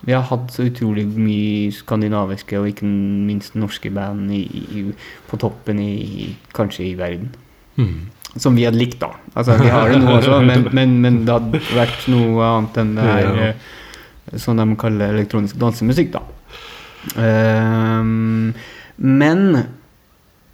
Vi 0.05 0.13
har 0.15 0.23
hatt 0.29 0.53
så 0.53 0.63
utrolig 0.69 1.03
mye 1.09 1.71
skandinaviske 1.75 2.59
og 2.59 2.69
ikke 2.69 2.87
minst 2.87 3.57
norske 3.59 3.91
band 3.91 4.31
i, 4.31 4.43
i, 4.45 4.83
på 5.27 5.39
toppen 5.41 5.79
i 5.83 6.29
kanskje 6.55 6.85
i 6.85 6.93
verden. 6.99 7.33
Mm. 7.75 8.07
Som 8.35 8.55
vi 8.57 8.65
hadde 8.67 8.79
likt, 8.81 8.99
da. 8.99 9.13
Altså, 9.33 9.55
vi 9.61 9.69
har 9.71 9.89
det 9.93 10.01
nå 10.03 10.11
også, 10.17 10.41
men, 10.49 10.67
men, 10.75 10.95
men 11.03 11.21
det 11.27 11.35
hadde 11.37 11.61
vært 11.75 12.07
noe 12.11 12.43
annet 12.49 12.81
enn 12.81 12.95
det 12.97 13.05
her 13.07 13.29
Ja. 13.29 13.49
eh, 13.51 14.37
som 14.41 14.57
de 14.57 14.65
kaller 14.81 15.13
elektronisk 15.13 15.55
dansemusikk, 15.61 16.15
da. 16.15 16.23
Um, 17.15 18.53
men 18.97 19.43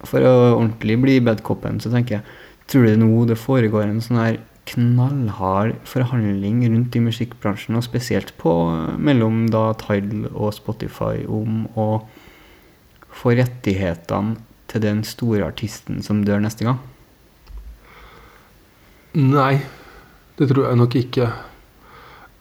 for 0.03 0.19
å 0.25 0.33
ordentlig 0.57 0.97
bli 0.99 1.19
badcopen, 1.23 1.79
så 1.81 1.91
tenker 1.93 2.19
jeg 2.19 2.37
Tror 2.71 2.85
du 2.87 3.01
nå 3.01 3.25
det 3.27 3.35
foregår 3.35 3.83
en 3.83 3.97
sånn 3.99 4.19
her 4.21 4.37
knallhard 4.69 5.73
forhandling 5.89 6.61
rundt 6.69 6.93
i 6.95 7.01
musikkbransjen, 7.03 7.75
og 7.75 7.83
spesielt 7.83 8.31
på 8.39 8.53
mellom 8.95 9.41
da 9.51 9.73
Tidal 9.81 10.29
og 10.31 10.53
Spotify, 10.55 11.25
om 11.27 11.65
å 11.75 11.87
få 13.11 13.33
rettighetene 13.35 14.37
til 14.71 14.85
den 14.85 15.01
store 15.03 15.49
artisten 15.49 15.99
som 16.05 16.21
dør 16.23 16.39
neste 16.45 16.63
gang? 16.63 16.79
Nei, 19.19 19.55
det 20.39 20.47
tror 20.51 20.69
jeg 20.69 20.79
nok 20.79 20.95
ikke. 20.95 21.31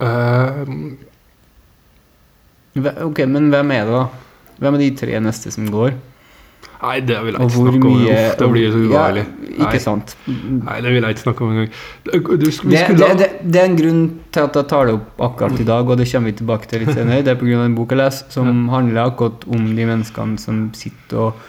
Uh, 0.01 0.67
Ok, 2.79 3.25
men 3.27 3.51
hvem 3.51 3.73
er 3.75 3.89
det, 3.89 3.97
da? 3.97 4.05
Hvem 4.61 4.77
er 4.77 4.83
de 4.85 4.95
tre 5.01 5.19
neste 5.25 5.51
som 5.51 5.67
går? 5.73 5.97
nei, 6.81 6.95
det 7.05 7.17
vil 7.25 7.37
jeg 7.37 7.45
ikke 7.45 7.57
snakke 7.57 7.89
om. 7.89 7.97
mye 8.01 8.13
Uff, 8.15 8.37
det 8.39 8.47
blir 8.53 8.71
så 8.73 8.79
ubehagelig. 8.81 9.25
Ja, 9.27 9.51
Nei. 9.51 9.67
ikke 9.67 9.81
sant? 9.83 10.15
Nei, 10.31 10.77
det 10.81 10.93
vil 10.95 11.05
jeg 11.05 11.17
ikke 11.17 11.23
snakke 11.25 11.45
om 11.45 11.51
engang. 11.53 11.75
Det, 12.07 12.21
det, 12.23 13.09
det, 13.21 13.29
det 13.43 13.61
er 13.61 13.67
en 13.69 13.77
grunn 13.77 14.01
til 14.33 14.47
at 14.47 14.57
jeg 14.61 14.69
tar 14.71 14.89
det 14.89 14.95
opp 14.97 15.25
akkurat 15.27 15.61
i 15.61 15.67
dag, 15.69 15.91
og 15.93 16.01
det 16.01 16.07
kommer 16.13 16.33
vi 16.33 16.37
tilbake 16.39 16.71
til 16.71 16.85
litt 16.85 16.95
senere. 16.95 17.25
Det 17.27 17.35
er 17.35 17.41
pga. 17.43 17.65
en 17.67 17.77
bok 17.77 17.93
jeg 17.93 18.01
leser 18.01 18.33
som 18.33 18.63
handler 18.73 19.03
akkurat 19.03 19.45
om 19.51 19.67
de 19.77 19.89
menneskene 19.91 20.41
som 20.41 20.63
sitter 20.79 21.25
og 21.27 21.45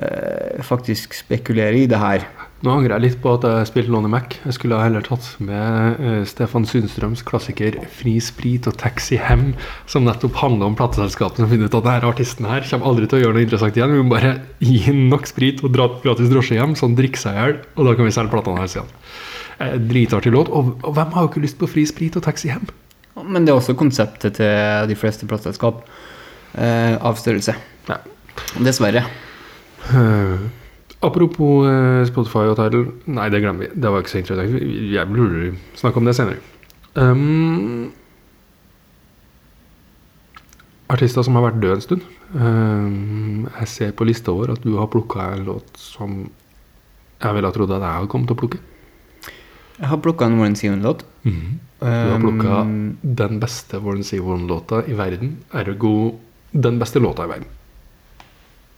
eh, 0.00 0.58
faktisk 0.66 1.14
spekulerer 1.20 1.78
i 1.84 1.86
det 1.90 2.02
her. 2.02 2.26
Nå 2.58 2.72
angrer 2.74 2.96
jeg 2.96 3.04
litt 3.04 3.18
på 3.22 3.36
at 3.36 3.44
jeg 3.46 3.66
spilte 3.68 3.92
Lonnie 3.94 4.10
Mac. 4.10 4.32
Jeg 4.42 4.56
skulle 4.56 4.80
heller 4.82 5.04
tatt 5.06 5.28
med 5.38 6.00
uh, 6.02 6.22
Stefan 6.26 6.64
Sundstrøms 6.66 7.20
klassiker 7.26 7.76
'Fri 7.94 8.16
sprit 8.24 8.66
og 8.66 8.74
taxi 8.80 9.14
hem', 9.22 9.52
som 9.86 10.02
nettopp 10.08 10.40
handler 10.40 10.66
om 10.66 10.74
plateselskapene 10.78 11.44
som 11.44 11.52
finner 11.52 11.70
ut 11.70 11.76
at 11.78 11.86
denne 11.86 12.10
artisten 12.10 12.48
her 12.50 12.66
kommer 12.66 12.90
aldri 12.90 13.06
til 13.06 13.20
å 13.20 13.22
gjøre 13.22 13.36
noe 13.36 13.46
interessant 13.46 13.78
igjen. 13.78 13.94
Vi 13.94 14.02
må 14.02 14.10
bare 14.16 14.34
gi 14.58 14.80
ham 14.88 15.04
nok 15.12 15.30
sprit 15.30 15.62
og 15.62 15.76
dra 15.76 15.86
gratis 16.02 16.34
drosje 16.34 16.58
hjem, 16.58 16.74
så 16.74 16.88
han 16.88 16.98
drikker 16.98 17.22
seg 17.22 17.38
i 17.38 17.44
hjel, 17.44 17.56
og 17.78 17.86
da 17.86 17.94
kan 17.94 18.10
vi 18.10 18.16
selge 18.18 18.34
platene 18.34 18.64
hans 18.64 18.74
igjen. 18.74 18.92
Uh, 19.62 19.72
Dritartig 19.94 20.34
låt. 20.34 20.50
Og, 20.50 20.74
og 20.82 20.98
hvem 20.98 21.14
har 21.14 21.24
jo 21.24 21.30
ikke 21.30 21.46
lyst 21.46 21.62
på 21.62 21.70
fri 21.70 21.86
sprit 21.86 22.18
og 22.18 22.26
taxi 22.26 22.50
hjem? 22.50 22.66
Men 23.22 23.46
det 23.46 23.54
er 23.54 23.62
også 23.62 23.78
konseptet 23.78 24.38
til 24.42 24.90
de 24.90 24.98
fleste 24.98 25.30
plateselskap 25.30 25.84
uh, 25.86 26.94
av 26.98 27.22
størrelse. 27.22 27.54
Ja. 27.86 28.02
Dessverre. 28.58 29.06
Eh, 29.94 30.48
apropos 31.04 31.66
eh, 31.68 32.02
Spotify 32.08 32.48
og 32.50 32.56
Tidal 32.58 32.86
Nei, 33.10 33.28
det 33.32 33.42
glemmer 33.44 33.66
vi. 33.66 33.70
Det 33.74 33.92
var 33.92 34.02
ikke 34.02 34.14
så 34.14 34.20
interessant. 34.22 34.68
Jeg 34.94 35.10
burde 35.10 35.50
snakke 35.78 36.00
om 36.00 36.08
det 36.08 36.14
senere. 36.18 36.42
Um, 36.98 37.90
artister 40.90 41.26
som 41.26 41.38
har 41.38 41.48
vært 41.50 41.60
døde 41.62 41.78
en 41.78 41.84
stund. 41.84 42.06
Um, 42.34 43.46
jeg 43.60 43.70
ser 43.74 43.94
på 43.96 44.08
lista 44.08 44.34
vår 44.34 44.56
at 44.56 44.64
du 44.66 44.74
har 44.80 44.90
plukka 44.92 45.30
en 45.36 45.46
låt 45.48 45.78
som 45.80 46.24
jeg 47.18 47.34
ville 47.34 47.50
ha 47.50 47.54
trodd 47.54 47.72
at 47.74 47.82
jeg 47.82 47.98
hadde 47.98 48.10
kommet 48.12 48.30
til 48.30 48.38
å 48.38 48.42
plukke. 48.42 48.62
Jeg 49.78 49.90
har 49.92 50.00
plukka 50.02 50.26
en 50.26 50.40
Warren 50.40 50.56
Seaman-låt. 50.58 51.04
Du 51.24 51.86
har 51.86 52.18
plukka 52.22 52.62
Um, 52.64 52.98
den 53.02 53.38
beste 53.38 53.78
Warren 53.78 54.02
Seaworn-låta 54.02 54.82
i 54.90 54.96
verden, 54.98 55.36
ergo 55.54 56.18
den 56.50 56.78
beste 56.80 56.98
låta 56.98 57.26
i 57.28 57.30
verden. 57.30 57.46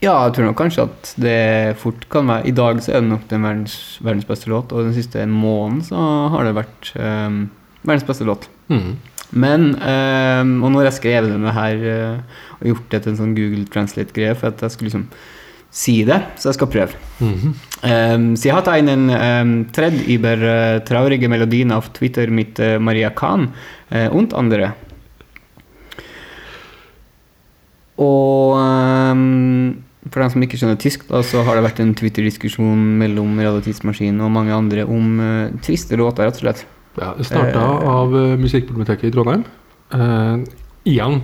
Ja, 0.01 0.15
jeg 0.25 0.33
tror 0.37 0.47
nok 0.49 0.57
kanskje 0.57 0.87
at 0.89 1.11
det 1.21 1.77
fort 1.81 2.07
kan 2.13 2.29
være 2.31 2.49
I 2.49 2.55
dag 2.57 2.79
så 2.81 2.95
er 2.95 3.03
det 3.03 3.11
nok 3.11 3.27
den 3.29 3.43
verdens, 3.45 3.75
verdens 4.01 4.29
beste 4.29 4.49
låt, 4.49 4.73
og 4.73 4.87
den 4.87 4.97
siste 4.97 5.27
måneden 5.29 5.83
så 5.85 6.05
har 6.33 6.49
det 6.49 6.57
vært 6.57 6.93
um, 6.97 7.43
verdens 7.85 8.07
beste 8.09 8.25
låt. 8.25 8.49
Mm. 8.73 8.95
Men 9.31 9.67
um, 9.77 10.55
Og 10.65 10.73
nå 10.73 10.81
har 10.81 10.89
jeg 10.89 10.99
skrevet 11.03 11.35
denne 11.35 11.53
her 11.53 11.85
uh, 11.85 12.41
og 12.63 12.73
gjort 12.73 12.89
det 12.95 13.03
til 13.05 13.13
en 13.13 13.21
sånn 13.21 13.37
Google 13.37 13.69
Translate-greie 13.69 14.39
for 14.41 14.51
at 14.51 14.65
jeg 14.65 14.75
skulle 14.75 14.89
liksom 14.89 15.07
si 15.71 16.01
det, 16.03 16.19
så 16.41 16.49
jeg 16.51 16.57
skal 16.57 16.71
prøve. 16.73 16.97
Så 17.81 18.49
jeg 18.49 18.55
har 18.57 18.65
tegnet 18.67 18.97
en 18.97 19.11
ähm, 19.15 19.53
tredd 19.71 20.01
über 20.11 20.41
äh, 20.43 20.81
traurige 20.83 21.31
Melodien 21.31 21.71
av 21.71 21.93
Twitter 21.95 22.27
mitt 22.27 22.59
uh, 22.59 22.75
Maria 22.83 23.13
Kahn 23.15 23.53
uh, 23.95 24.09
und 24.11 24.35
andre. 24.35 24.73
Og 28.03 28.59
for 30.21 30.27
dem 30.27 30.35
som 30.35 30.45
ikke 30.45 30.59
skjønner 30.61 30.81
tysk, 30.81 31.07
da, 31.09 31.23
så 31.25 31.41
har 31.47 31.57
det 31.57 31.65
vært 31.65 31.81
en 31.81 31.95
Twitter-diskusjon 31.97 32.81
mellom 33.01 33.39
Realitetsmaskinen 33.41 34.21
og 34.21 34.33
mange 34.35 34.53
andre 34.53 34.85
om 34.85 35.17
uh, 35.17 35.61
triste 35.65 35.97
låter, 35.97 36.29
rett 36.29 36.37
og 36.37 36.45
slett. 36.45 36.67
Ja, 36.99 37.15
det 37.17 37.25
starta 37.25 37.63
Eh, 37.63 37.87
av 37.89 38.13
eh, 38.19 38.37
Musikkbiblioteket 38.37 39.09
i 39.09 39.13
Trondheim. 39.15 39.45
Uh, 39.95 40.43
igjen, 40.85 41.21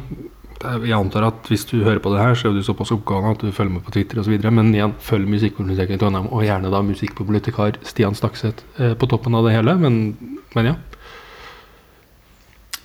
jeg 0.63 0.95
antar 0.97 1.27
at 1.27 1.51
hvis 1.51 1.67
du 1.69 1.83
hører 1.83 2.01
på 2.01 2.13
det 2.15 2.23
her, 2.23 2.39
så 2.39 2.49
er 2.49 2.57
du 2.57 2.63
såpass 2.65 2.95
oppgående 2.95 3.35
at 3.35 3.43
du 3.45 3.53
følger 3.53 3.75
med 3.75 3.85
på 3.85 3.93
Twitter 3.93 4.23
osv. 4.23 4.37
Men 4.49 4.71
igjen, 4.73 4.95
følg 5.05 5.29
Musikkbiblioteket 5.29 5.99
i 5.99 6.01
Trondheim, 6.01 6.31
og 6.31 6.47
gjerne 6.47 6.73
da 6.73 6.81
musikkbibliotekar 6.87 7.81
Stian 7.85 8.17
Stakseth 8.17 8.65
uh, 8.81 8.95
på 8.97 9.11
toppen 9.11 9.37
av 9.37 9.45
det 9.45 9.57
hele. 9.59 9.77
Men, 9.83 9.99
men 10.57 10.71
ja. 10.73 10.77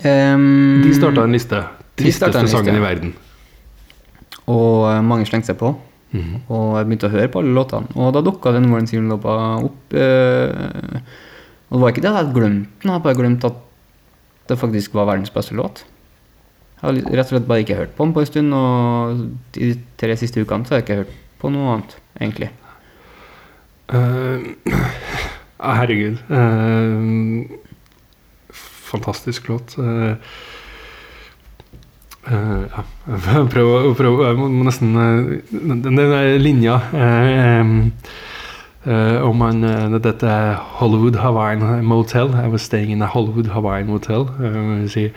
Um, 0.01 0.81
De 0.83 0.97
starta 0.97 1.23
en 1.23 1.37
liste. 1.37 1.63
Tristeste 2.01 2.43
sangen 2.49 2.81
i 2.81 2.83
verden. 2.83 3.15
Og 4.49 4.89
mange 5.05 5.29
slengte 5.29 5.53
seg 5.53 5.61
på. 5.61 5.71
Mhm. 6.11 6.41
Og 6.51 6.77
jeg 6.77 6.87
begynte 6.87 7.07
å 7.07 7.13
høre 7.13 7.31
på 7.31 7.41
alle 7.41 7.55
låtene. 7.55 7.91
Og 7.95 8.11
da 8.15 8.23
dukka 8.25 8.51
den 8.55 8.69
Warren 8.71 8.87
Seaman-låta 8.89 9.35
opp. 9.63 9.95
Eh, 9.95 11.01
og 11.71 11.77
det 11.77 11.81
var 11.83 11.93
ikke 11.93 12.03
det 12.03 12.09
jeg 12.09 12.17
hadde 12.17 12.35
glemt 12.35 12.67
den, 12.83 12.91
jeg 12.91 13.03
bare 13.05 13.15
glemt 13.15 13.47
at 13.47 13.59
det 14.51 14.59
faktisk 14.59 14.93
var 14.97 15.07
verdens 15.07 15.31
beste 15.31 15.55
låt. 15.55 15.85
Jeg 16.81 16.83
har 16.83 16.97
rett 16.97 17.29
og 17.29 17.31
slett 17.31 17.47
bare 17.47 17.63
ikke 17.63 17.77
hørt 17.77 17.95
på 17.95 18.03
den 18.03 18.13
på 18.15 18.23
en 18.23 18.27
stund, 18.27 18.53
og 18.57 19.21
de 19.55 19.69
tre 20.01 20.17
siste 20.19 20.41
ukene 20.41 20.65
så 20.65 20.73
har 20.73 20.81
jeg 20.81 20.87
ikke 20.87 20.99
hørt 21.03 21.13
på 21.39 21.51
noe 21.53 21.75
annet, 21.75 21.95
egentlig. 22.19 22.49
Uh, 23.91 24.41
herregud. 25.79 26.17
Uh, 26.27 27.45
fantastisk 28.91 29.47
låt. 29.47 29.77
Eh, 29.79 30.15
Eh, 32.27 32.65
ja. 32.69 32.83
Prøv, 33.53 33.67
å- 33.73 33.93
prøve. 33.97 34.27
jeg 34.27 34.37
må 34.37 34.63
nesten 34.67 34.91
eh, 34.95 35.39
Den, 35.51 35.95
der 35.97 36.37
linja 36.37 36.75
em, 36.93 37.91
eh, 38.85 39.17
om 39.25 39.37
man, 39.41 39.63
uh, 39.65 39.97
Dette 39.97 40.27
er 40.29 40.55
Hollywood 40.81 41.15
Hawaiian 41.17 41.83
Motel. 41.85 42.29
I 42.35 42.47
was 42.47 42.61
staying 42.61 42.91
in 42.91 43.01
a 43.01 43.07
Hollywood 43.07 43.47
Hawaiian 43.47 43.87
Motel. 43.87 44.27
Uh, 44.39 45.09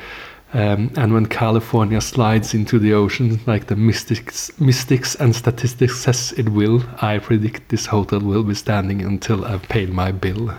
um, 0.54 0.90
and 0.96 1.12
when 1.12 1.26
California 1.26 2.00
slides 2.00 2.54
into 2.54 2.78
the 2.78 2.94
ocean 2.94 3.40
like 3.46 3.66
the 3.66 3.76
mystics, 3.76 4.50
mystics 4.58 5.14
and 5.16 5.34
statistics 5.37 5.99
says 6.00 6.32
it 6.38 6.49
will, 6.50 6.82
I 7.02 7.18
predict 7.18 7.68
this 7.68 7.87
hotel 7.87 8.20
will 8.20 8.44
be 8.44 8.54
standing 8.54 9.02
until 9.02 9.44
I've 9.44 9.68
paid 9.68 9.92
my 9.92 10.11
bill. 10.12 10.52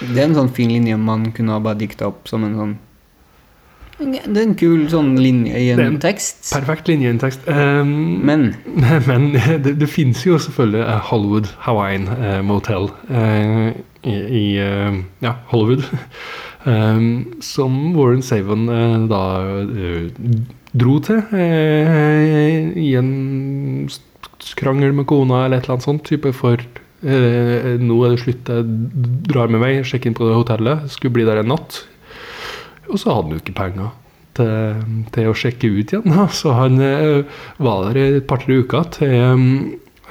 Det 0.00 0.16
er 0.16 0.30
en 0.30 0.34
sånn 0.34 0.48
fin 0.56 0.70
linje 0.72 0.96
man 0.96 1.26
kunne 1.36 1.52
ha 1.52 1.60
bare 1.60 1.76
dikta 1.82 2.06
opp 2.08 2.26
som 2.30 2.42
en 2.46 2.54
sånn 2.56 2.70
Det 4.00 4.38
er 4.38 4.46
en 4.46 4.56
kul 4.58 4.86
sånn 4.88 5.12
linje 5.20 5.58
i 5.60 5.68
en 5.74 5.82
en 5.84 5.98
tekst. 6.00 6.40
Perfekt 6.54 6.88
linje 6.88 7.08
i 7.08 7.12
en 7.12 7.20
tekst. 7.20 7.44
Um, 7.48 8.20
Men 8.24 8.54
Men 9.08 9.30
det, 9.36 9.76
det 9.80 9.88
finnes 9.90 10.22
jo 10.24 10.38
selvfølgelig 10.40 10.84
eh, 10.86 11.00
Hollywood 11.10 11.50
Hawaiian 11.66 12.08
uh, 12.08 12.40
Motel 12.46 12.88
uh, 13.10 13.70
i, 14.00 14.14
i 14.14 14.44
eh, 14.62 15.00
ja, 15.20 15.34
Hollywood. 15.52 15.84
Um, 16.64 17.34
som 17.52 17.96
Warren 17.96 18.24
Savon 18.24 18.68
da 19.10 19.22
dro 20.70 20.98
til 21.04 21.20
i 21.34 22.90
en 22.96 23.10
krangel 24.56 24.94
med 24.96 25.08
kona 25.10 25.44
eller 25.44 25.58
et 25.58 25.66
eller 25.66 25.76
annet 25.76 25.88
sånt. 25.88 26.04
type 26.08 26.32
for 26.36 26.62
Nå 27.00 27.96
er 28.04 28.12
det 28.12 28.20
slutt, 28.20 28.48
jeg 28.48 28.64
drar 29.28 29.48
med 29.48 29.62
meg, 29.62 29.78
sjekker 29.88 30.10
inn 30.10 30.16
på 30.16 30.26
det 30.28 30.36
hotellet. 30.36 30.84
Skulle 30.92 31.16
bli 31.16 31.24
der 31.28 31.40
en 31.40 31.48
natt. 31.52 31.80
Og 32.90 32.98
så 32.98 33.12
hadde 33.12 33.28
han 33.28 33.36
jo 33.36 33.42
ikke 33.42 33.58
penger 33.60 33.92
til, 34.38 34.82
til 35.14 35.30
å 35.30 35.36
sjekke 35.36 35.70
ut 35.70 35.94
igjen. 35.94 36.10
Da. 36.10 36.26
Så 36.34 36.54
han 36.56 36.80
eh, 36.84 37.38
var 37.62 37.88
der 37.88 38.18
et 38.20 38.28
par-tre 38.30 38.60
uker 38.64 38.90
til 38.98 39.46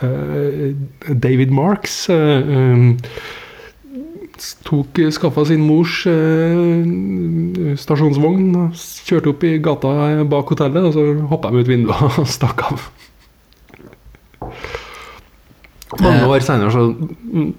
eh, 0.03 0.73
David 1.11 1.53
Marks. 1.55 2.01
eh, 2.13 2.49
um, 2.49 2.97
tok, 4.63 5.01
skaffa 5.11 5.45
sin 5.49 5.63
mors 5.67 6.01
eh, 6.07 7.75
stasjonsvogn, 7.79 8.53
kjørte 9.07 9.33
opp 9.33 9.43
i 9.47 9.57
gata 9.63 9.91
bak 10.29 10.53
hotellet, 10.53 10.87
og 10.89 10.95
så 10.95 11.05
hoppa 11.31 11.51
de 11.51 11.63
ut 11.63 11.71
vinduet 11.71 12.19
og 12.21 12.29
stakk 12.37 12.63
av. 12.69 12.87
Mange 15.97 16.27
år 16.29 16.43
senere 16.45 16.69
så 16.69 16.83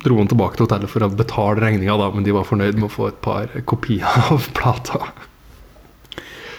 dro 0.04 0.18
han 0.20 0.28
tilbake 0.30 0.54
til 0.54 0.68
hotellet 0.68 0.90
for 0.92 1.02
å 1.02 1.10
betale 1.10 1.58
regninga, 1.64 1.96
men 2.14 2.26
de 2.26 2.34
var 2.36 2.46
fornøyd 2.46 2.78
med 2.78 2.86
å 2.86 2.92
få 2.92 3.08
et 3.10 3.18
par 3.24 3.50
kopier 3.66 4.06
av 4.30 4.46
plata. 4.54 5.00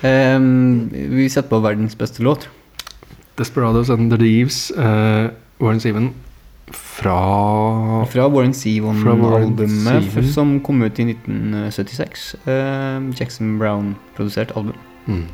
Um, 0.01 0.89
vi 0.91 1.29
setter 1.29 1.47
på 1.53 1.61
verdens 1.63 1.95
beste 1.95 2.25
låt. 2.25 2.49
Desperados 3.39 3.89
and 3.89 4.11
the 4.11 4.17
Leaves, 4.19 4.71
uh, 4.75 5.31
Warren 5.61 5.79
Seven. 5.79 6.11
fra 6.71 8.05
Fra 8.07 8.27
Warren 8.31 8.53
Zevon-albumet 8.55 10.27
som 10.31 10.59
kom 10.63 10.83
ut 10.83 10.99
i 10.99 11.07
1976. 11.11 12.35
Uh, 12.47 13.11
Jackson 13.15 13.57
Brown-produsert 13.59 14.55
album. 14.55 14.75
mm. 15.07 15.27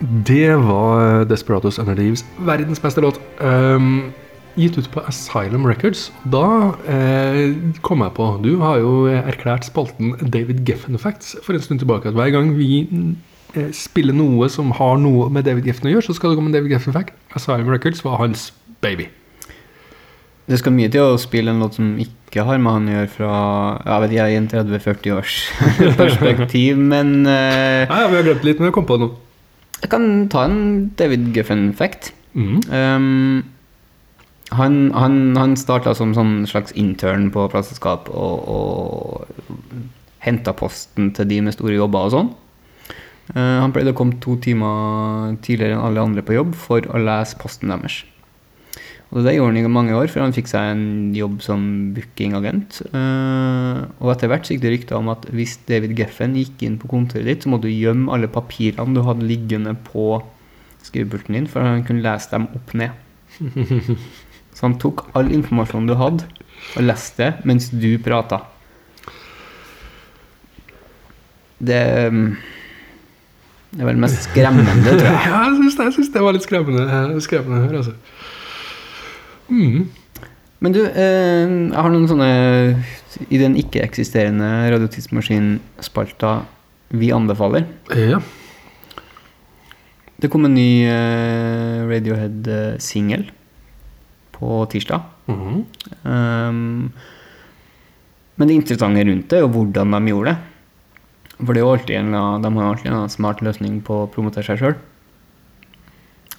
Det 0.00 0.56
var 0.56 1.24
Desperados 1.28 1.78
Under 1.78 1.94
Leaves, 1.94 2.24
verdens 2.38 2.80
beste 2.80 3.02
låt. 3.04 3.20
Um, 3.38 4.12
gitt 4.56 4.78
ut 4.78 4.88
på 4.92 5.02
Asylum 5.04 5.66
Records. 5.68 6.08
Da 6.32 6.72
eh, 6.88 7.52
kom 7.84 8.00
jeg 8.04 8.14
på 8.16 8.28
Du 8.40 8.54
har 8.62 8.80
jo 8.80 8.94
erklært 9.12 9.68
spalten 9.68 10.14
David 10.32 10.64
Geffen 10.68 10.98
Facts 10.98 11.36
for 11.44 11.52
en 11.56 11.62
stund 11.64 11.84
tilbake. 11.84 12.08
At 12.08 12.16
hver 12.16 12.32
gang 12.32 12.54
vi 12.56 12.86
eh, 13.54 13.70
spiller 13.76 14.16
noe 14.16 14.48
som 14.48 14.72
har 14.80 14.96
noe 15.02 15.28
med 15.28 15.44
David 15.48 15.68
Geffen 15.68 15.90
å 15.90 15.94
gjøre, 15.94 16.08
så 16.08 16.16
skal 16.16 16.32
det 16.32 16.40
komme 16.40 16.52
en 16.52 16.56
David 16.56 16.72
Geffen 16.74 16.96
Fact. 16.96 17.12
Asylum 17.36 17.68
Records 17.68 18.04
var 18.06 18.22
hans 18.24 18.50
baby. 18.80 19.10
Det 20.50 20.58
skal 20.58 20.74
mye 20.74 20.90
til 20.90 21.12
å 21.12 21.18
spille 21.20 21.52
en 21.52 21.60
låt 21.62 21.76
som 21.76 21.92
ikke 22.00 22.42
har 22.48 22.58
med 22.58 22.72
han 22.72 22.88
å 22.88 22.94
gjøre 22.96 23.10
fra 23.12 23.34
jeg 23.84 24.02
vet 24.06 24.14
jeg, 24.16 24.32
i 24.32 24.38
en 24.40 24.48
30-40 24.50 25.18
års 25.20 25.40
perspektiv, 26.00 26.80
men 26.80 27.20
eh, 27.28 27.84
Nei, 27.84 28.06
Vi 28.08 28.16
har 28.16 28.30
glemt 28.32 28.48
litt, 28.48 28.58
men 28.58 28.72
jeg 28.72 28.80
kom 28.80 28.88
på 28.88 28.96
det 28.96 29.06
nå. 29.06 29.16
Jeg 29.80 29.90
kan 29.92 30.28
ta 30.32 30.44
en 30.48 30.90
David 30.98 31.30
Guffin-fact. 31.34 32.12
Mm. 32.34 32.60
Um, 32.70 33.44
han 34.50 34.76
han, 34.94 35.36
han 35.38 35.56
starta 35.58 35.94
som 35.94 36.12
sånn 36.14 36.44
slags 36.50 36.74
intern 36.78 37.30
på 37.34 37.46
plateselskap 37.52 38.10
og, 38.10 38.50
og 38.50 39.56
henta 40.26 40.54
posten 40.56 41.12
til 41.16 41.28
de 41.30 41.40
med 41.46 41.56
store 41.56 41.78
jobber 41.78 42.08
og 42.08 42.14
sånn. 42.16 42.30
Uh, 43.30 43.62
han 43.62 43.72
pleide 43.74 43.94
å 43.94 43.98
komme 43.98 44.18
to 44.22 44.36
timer 44.42 45.36
tidligere 45.44 45.78
enn 45.78 45.84
alle 45.86 46.02
andre 46.02 46.24
på 46.26 46.34
jobb 46.34 46.56
for 46.58 46.86
å 46.90 47.00
lese 47.00 47.38
posten 47.40 47.70
deres. 47.72 48.02
Og 49.10 49.24
Det 49.26 49.32
gjorde 49.34 49.50
han 49.50 49.58
i 49.58 49.70
mange 49.74 49.94
år, 49.98 50.06
før 50.06 50.22
han 50.22 50.34
fikk 50.34 50.46
seg 50.52 50.68
en 50.70 50.84
jobb 51.16 51.40
som 51.42 51.62
bookingagent. 51.96 52.78
Uh, 52.94 53.90
og 53.98 54.12
etter 54.12 54.30
hvert 54.30 54.46
gikk 54.46 54.60
det 54.62 54.70
rykter 54.70 55.00
om 55.00 55.10
at 55.10 55.26
hvis 55.34 55.56
David 55.66 55.96
Geffen 55.98 56.36
gikk 56.38 56.62
inn 56.62 56.76
på 56.78 56.90
kontoret 56.92 57.26
ditt, 57.26 57.42
så 57.42 57.50
måtte 57.50 57.66
du 57.66 57.74
gjemme 57.74 58.12
alle 58.14 58.30
papirene 58.30 58.94
du 58.94 59.02
hadde 59.02 59.26
liggende 59.26 59.74
på 59.88 60.20
skrivepulten 60.86 61.40
din, 61.40 61.50
for 61.50 61.66
han 61.66 61.82
kunne 61.88 62.04
lese 62.06 62.30
dem 62.30 62.46
opp 62.54 62.70
ned. 62.78 62.94
Så 64.54 64.66
han 64.66 64.78
tok 64.82 65.06
all 65.18 65.30
informasjonen 65.32 65.90
du 65.90 65.96
hadde, 65.98 66.30
og 66.76 66.86
leste 66.86 67.26
det 67.26 67.50
mens 67.50 67.70
du 67.72 67.90
prata. 68.04 68.44
Det 71.60 71.82
um, 72.10 72.24
det 73.70 73.84
er 73.84 73.86
vel 73.86 74.00
mest 74.02 74.24
skremmende, 74.26 74.72
tror 74.82 75.04
jeg. 75.04 75.18
Ja, 75.30 75.42
jeg 75.46 75.58
syns 75.94 76.08
det, 76.08 76.14
det 76.16 76.22
var 76.24 76.34
litt 76.34 76.46
skremmende, 76.46 76.86
eh, 76.90 77.12
skremmende 77.22 77.60
å 77.60 77.66
høre. 77.68 77.82
Altså. 77.84 78.19
Mm. 79.50 79.88
Men 80.60 80.74
du, 80.76 80.80
eh, 80.84 81.48
jeg 81.48 81.76
har 81.76 81.92
noen 81.92 82.08
sånne 82.08 82.30
I 83.32 83.40
den 83.40 83.56
ikke-eksisterende 83.60 84.48
Radiotidsmaskin-spalta 84.74 86.34
vi 87.00 87.12
anbefaler. 87.14 87.66
Ja. 87.96 88.18
Det 90.20 90.28
kom 90.32 90.44
en 90.44 90.56
ny 90.56 90.84
eh, 90.84 91.86
Radiohead-singel 91.88 93.28
på 94.36 94.60
tirsdag. 94.72 95.06
Mhm. 95.30 95.64
Um, 96.04 96.92
men 98.40 98.48
det 98.48 98.56
interessante 98.56 99.04
rundt 99.04 99.28
det 99.28 99.36
er 99.36 99.44
jo 99.44 99.52
hvordan 99.52 99.92
de 99.92 100.12
gjorde 100.12 100.32
det. 100.32 100.38
For 101.40 101.52
det 101.52 101.60
er 101.60 101.64
jo 101.64 101.72
alltid 101.74 101.96
en, 101.98 102.14
de 102.44 102.52
har 102.56 102.70
alltid 102.70 102.92
en 102.92 103.12
smart 103.12 103.42
løsning 103.44 103.80
på 103.84 104.02
å 104.02 104.08
promotere 104.12 104.44
seg 104.48 104.60
sjøl. 104.60 104.78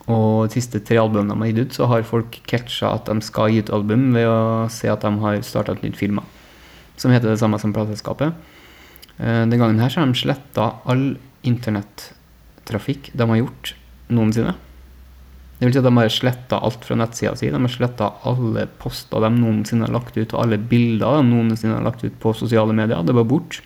Og 0.10 0.48
de 0.50 0.56
siste 0.58 0.82
tre 0.82 0.98
albumene 0.98 1.36
de 1.36 1.44
har 1.44 1.52
gitt 1.52 1.68
ut, 1.68 1.76
så 1.78 1.90
har 1.92 2.08
folk 2.08 2.40
catcha 2.50 2.96
at 2.96 3.10
de 3.10 3.22
skal 3.26 3.52
gi 3.54 3.62
ut 3.62 3.74
album 3.74 4.10
ved 4.16 4.26
å 4.30 4.70
se 4.74 4.90
at 4.90 5.04
de 5.06 5.12
har 5.22 5.42
starta 5.46 5.76
et 5.78 5.84
nytt 5.86 6.00
firma 6.00 6.26
som 7.02 7.14
heter 7.14 7.32
det 7.32 7.40
samme 7.42 7.58
som 7.62 7.74
plateselskapet. 7.74 8.34
Eh, 9.18 9.46
Den 9.50 9.58
gangen 9.58 9.80
her 9.82 9.90
så 9.90 10.02
har 10.02 10.12
de 10.12 10.18
sletta 10.18 10.68
all 10.86 11.16
internettrafikk 11.48 13.12
de 13.18 13.28
har 13.28 13.42
gjort 13.42 13.74
noensinne. 14.10 14.54
Det 15.58 15.68
vil 15.68 15.74
si 15.76 15.82
at 15.82 15.86
de 15.86 15.98
har 15.98 16.10
sletta 16.10 16.58
alt 16.58 16.86
fra 16.86 16.98
nettsida 16.98 17.36
si. 17.38 17.50
De 17.54 17.58
har 17.62 17.74
sletta 17.74 18.12
alle 18.26 18.68
poster 18.82 19.22
de 19.22 19.30
noensinne 19.36 19.86
har 19.86 19.94
lagt 19.94 20.18
ut, 20.18 20.34
og 20.34 20.40
alle 20.42 20.58
bilder 20.58 21.20
de 21.20 21.28
noensinne 21.30 21.78
har 21.78 21.86
lagt 21.86 22.04
ut 22.04 22.18
på 22.22 22.34
sosiale 22.34 22.74
medier. 22.74 23.04
Det 23.06 23.14
var 23.14 23.30
bort. 23.30 23.60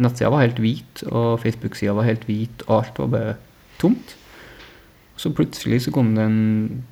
Nettsida 0.00 0.30
var 0.32 0.46
helt 0.46 0.60
hvit, 0.62 1.02
og 1.10 1.40
Facebook-sida 1.42 1.92
var 1.96 2.08
helt 2.08 2.24
hvit, 2.28 2.64
og 2.68 2.78
alt 2.78 3.00
var 3.02 3.12
bare 3.12 3.36
tomt. 3.80 4.16
Så 5.18 5.32
plutselig 5.34 5.80
så 5.84 5.92
kom 5.94 6.12
det 6.14 6.24
en 6.28 6.84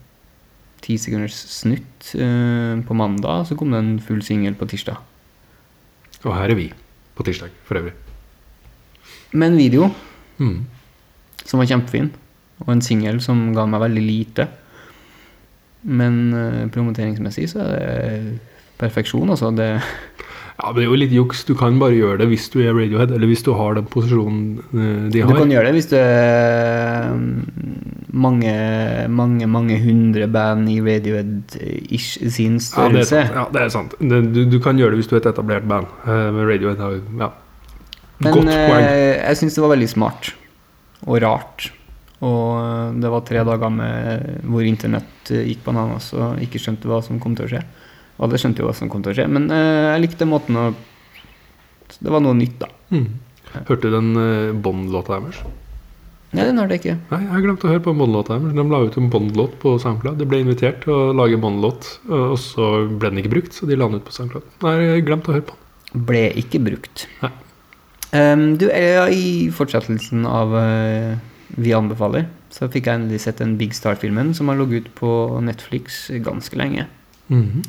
ti 0.84 0.96
sekunders 1.00 1.36
snutt 1.50 2.10
eh, 2.18 2.74
på 2.86 2.94
mandag, 2.98 3.46
så 3.48 3.56
kom 3.58 3.70
det 3.72 3.78
en 3.80 3.94
full 4.02 4.20
singel 4.26 4.54
på 4.58 4.66
tirsdag. 4.70 4.98
Og 6.26 6.34
her 6.34 6.50
er 6.50 6.58
vi 6.58 6.66
på 7.16 7.24
tirsdag, 7.26 7.54
for 7.66 7.78
øvrig. 7.80 7.94
Med 9.32 9.52
en 9.52 9.58
video 9.58 9.90
Mm. 10.38 10.66
som 11.46 11.58
var 11.62 11.66
kjempefin, 11.70 12.10
og 12.60 12.68
en 12.74 12.82
singel 12.84 13.20
som 13.24 13.54
ga 13.56 13.64
meg 13.66 13.80
veldig 13.80 14.02
lite. 14.04 14.44
Men 15.86 16.18
eh, 16.34 16.66
promoteringsmessig 16.74 17.46
så 17.54 17.62
er 17.62 17.78
det 17.78 18.40
perfeksjon, 18.76 19.30
altså. 19.32 19.48
Det, 19.56 19.70
Ja, 20.56 20.70
men 20.70 20.78
det 20.78 20.86
er 20.86 20.88
jo 20.88 20.98
litt 20.98 21.12
juks. 21.12 21.42
Du 21.44 21.52
kan 21.58 21.76
bare 21.80 21.96
gjøre 21.98 22.22
det 22.22 22.30
hvis 22.30 22.46
du 22.52 22.62
er 22.64 22.72
Radiohead, 22.72 23.10
eller 23.12 23.28
hvis 23.28 23.44
du 23.44 23.50
har 23.58 23.76
den 23.76 23.88
posisjonen 23.92 24.62
de 25.12 25.20
har. 25.20 25.28
du 25.28 25.42
kan 25.42 25.52
gjøre 25.52 25.68
det 25.68 25.74
hvis 25.76 25.90
du 25.90 25.96
er 26.00 27.10
mange, 28.16 28.54
mange, 29.12 29.48
mange 29.52 29.76
hundre 29.82 30.28
band 30.32 30.70
i 30.72 30.78
Radiohead-ish 30.80 32.16
sin 32.32 32.56
Ja, 32.56 32.88
det 32.88 33.04
er 33.04 33.10
sant. 33.10 33.36
Ja, 33.36 33.46
det 33.52 33.62
er 33.66 33.74
sant. 33.74 33.96
Du, 34.00 34.44
du 34.48 34.58
kan 34.64 34.80
gjøre 34.80 34.96
det 34.96 35.02
hvis 35.02 35.12
du 35.12 35.16
er 35.18 35.22
et 35.24 35.30
etablert 35.34 35.68
band. 35.68 35.92
Eh, 36.06 36.28
men 36.32 36.48
Radiohead 36.48 36.80
har 36.80 36.96
jo 36.96 37.02
ja. 37.20 37.30
Men 38.24 38.32
Godt 38.32 38.48
poeng. 38.48 38.70
Men 38.72 38.92
jeg 38.96 39.40
syns 39.42 39.58
det 39.58 39.64
var 39.66 39.74
veldig 39.76 39.92
smart 39.92 40.32
og 41.04 41.20
rart. 41.24 41.68
Og 42.24 42.44
eh, 42.62 42.94
det 43.02 43.12
var 43.12 43.26
tre 43.28 43.44
dager 43.44 43.72
med 43.72 44.46
hvor 44.48 44.64
internett 44.64 45.32
eh, 45.34 45.44
gikk 45.50 45.66
bananas 45.68 46.12
og 46.16 46.40
ikke 46.40 46.62
skjønte 46.62 46.88
hva 46.88 47.02
som 47.04 47.20
kom 47.20 47.36
til 47.36 47.48
å 47.48 47.52
skje. 47.52 47.62
Alle 48.22 48.40
skjønte 48.40 48.62
jo 48.62 48.68
hva 48.68 48.74
som 48.76 48.90
kom 48.92 49.04
til 49.04 49.12
å 49.12 49.16
skje, 49.18 49.28
men 49.28 49.50
eh, 49.52 49.92
jeg 49.92 50.06
likte 50.06 50.28
måten 50.28 50.56
å 50.56 50.66
Det 52.00 52.10
var 52.12 52.22
noe 52.24 52.36
nytt, 52.36 52.58
da. 52.60 52.70
Mm. 52.90 53.06
Hørte 53.56 53.88
du 53.88 53.94
den 53.94 54.10
uh, 54.18 54.56
Bond-låta 54.56 55.16
deres? 55.16 55.38
Nei, 56.34 56.44
den 56.44 56.58
hørte 56.60 56.76
jeg 56.76 56.82
ikke. 56.82 56.96
Nei, 57.12 57.20
jeg 57.22 57.32
har 57.32 57.44
glemt 57.44 57.64
å 57.64 57.70
høre 57.70 57.84
på 57.84 57.94
Bond-låta 57.96 58.36
deres. 58.36 58.56
De 58.58 58.64
la 58.72 58.80
ut 58.82 58.98
en 59.00 59.08
Bond-låt 59.12 59.54
på 59.62 59.76
SoundCloud. 59.80 60.18
De 60.20 60.26
ble 60.28 60.42
invitert 60.42 60.82
til 60.84 60.92
å 60.92 61.14
lage 61.16 61.38
Bond-låt, 61.40 61.88
og 62.10 62.34
så 62.42 62.72
ble 62.90 63.12
den 63.12 63.22
ikke 63.22 63.32
brukt, 63.36 63.56
så 63.56 63.68
de 63.70 63.78
la 63.78 63.88
den 63.88 64.02
ut 64.02 64.08
på 64.08 64.16
SoundCloud. 64.16 64.50
Nei, 64.66 64.74
jeg 64.82 64.92
har 64.92 65.06
glemt 65.06 65.30
å 65.30 65.36
høre 65.36 65.46
på 65.48 65.56
den. 65.56 66.04
Ble 66.10 66.24
ikke 66.42 66.60
brukt. 66.66 67.06
Nei. 67.22 67.32
Um, 68.16 68.44
du, 68.60 68.68
eh, 68.70 69.00
I 69.12 69.48
fortsettelsen 69.54 70.26
av 70.30 70.52
uh, 70.54 71.16
Vi 71.58 71.72
anbefaler, 71.74 72.28
så 72.54 72.68
fikk 72.70 72.86
jeg 72.86 73.00
endelig 73.00 73.24
sett 73.24 73.40
den 73.42 73.56
Big 73.58 73.74
Star-filmen 73.74 74.30
som 74.36 74.50
har 74.50 74.60
ligget 74.60 74.86
ut 74.86 74.94
på 75.00 75.10
Netflix 75.44 76.06
ganske 76.26 76.58
lenge. 76.58 76.86
Mhm. 77.32 77.64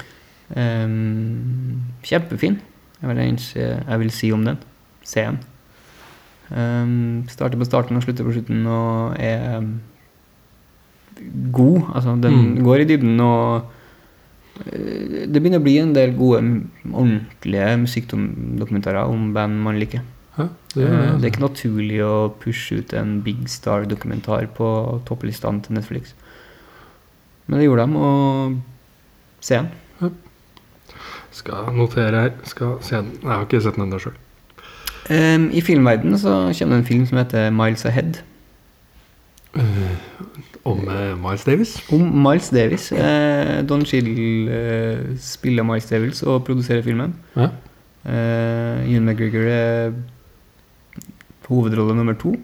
Em, 0.56 1.82
kjempefin. 2.08 2.60
Jeg 3.02 3.10
vil, 3.10 3.38
jeg 3.58 4.00
vil 4.00 4.12
si 4.12 4.32
om 4.32 4.46
den. 4.48 4.58
Se 5.04 5.22
den. 5.26 5.40
Um, 6.50 7.26
starter 7.28 7.60
på 7.60 7.66
starten 7.68 7.98
og 8.00 8.04
slutter 8.06 8.24
på 8.24 8.32
slutten 8.38 8.62
og 8.72 9.18
er 9.20 9.58
em, 9.58 9.74
god. 11.52 11.82
Altså, 11.96 12.14
den 12.24 12.38
Mm. 12.56 12.64
går 12.64 12.76
i 12.82 12.86
dybden 12.86 13.20
og 13.20 13.66
eh, 14.66 15.28
Det 15.28 15.42
begynner 15.42 15.60
å 15.60 15.64
bli 15.64 15.78
en 15.80 15.94
del 15.94 16.16
gode, 16.16 16.40
ordentlige 16.94 17.78
musikkdokumentarer 17.84 19.04
om 19.12 19.34
band 19.34 19.60
man 19.64 19.78
liker. 19.80 20.02
Hæ? 20.38 20.48
det, 20.76 20.84
Eh, 20.88 21.18
det 21.20 21.26
er 21.26 21.32
ikke 21.32 21.50
naturlig 21.50 22.00
å 22.06 22.32
pushe 22.40 22.78
ut 22.80 22.94
en 22.94 23.22
Big 23.22 23.48
Star-dokumentar 23.50 24.48
på 24.56 25.02
topplistene 25.06 25.62
til 25.64 25.76
Netflix. 25.76 26.14
Men 27.48 27.60
det 27.60 27.68
gjorde 27.68 27.88
de, 27.88 27.96
og 27.98 28.58
se 29.42 29.56
den. 29.56 30.12
Skal 31.36 31.74
notere 31.76 32.24
her. 32.28 32.32
Skal 32.48 32.78
se 32.82 32.96
den. 32.96 33.12
Jeg 33.22 33.32
har 33.32 33.46
ikke 33.46 33.62
sett 33.62 33.78
den 33.78 33.88
ennå 33.88 34.00
sjøl. 34.02 34.16
Um, 35.08 35.48
I 35.56 35.62
filmverdenen 35.63 36.20
så 36.20 36.34
kommer 36.52 36.76
det 36.76 36.82
en 36.82 36.88
film 36.90 37.06
som 37.08 37.20
heter 37.22 37.52
Miles 37.56 37.86
Ahead. 37.88 38.20
Om 40.68 40.82
uh, 40.88 41.16
Miles 41.16 41.46
Davis. 41.48 41.78
Om 41.94 42.10
Miles 42.24 42.50
Davis. 42.52 42.90
Uh, 42.92 43.63
Don 43.68 43.86
eh, 43.88 45.16
spiller 45.20 45.63
Miles 45.63 45.88
Davis 45.88 46.24
og 46.24 46.44
produserer 46.46 46.84
filmen. 46.84 47.16
Ja. 47.36 47.50
Ewan 48.08 49.04
McGregor 49.04 49.48
er 49.52 49.92
hovedrolle 51.48 51.96
nummer 51.96 52.13
to. 52.13 52.36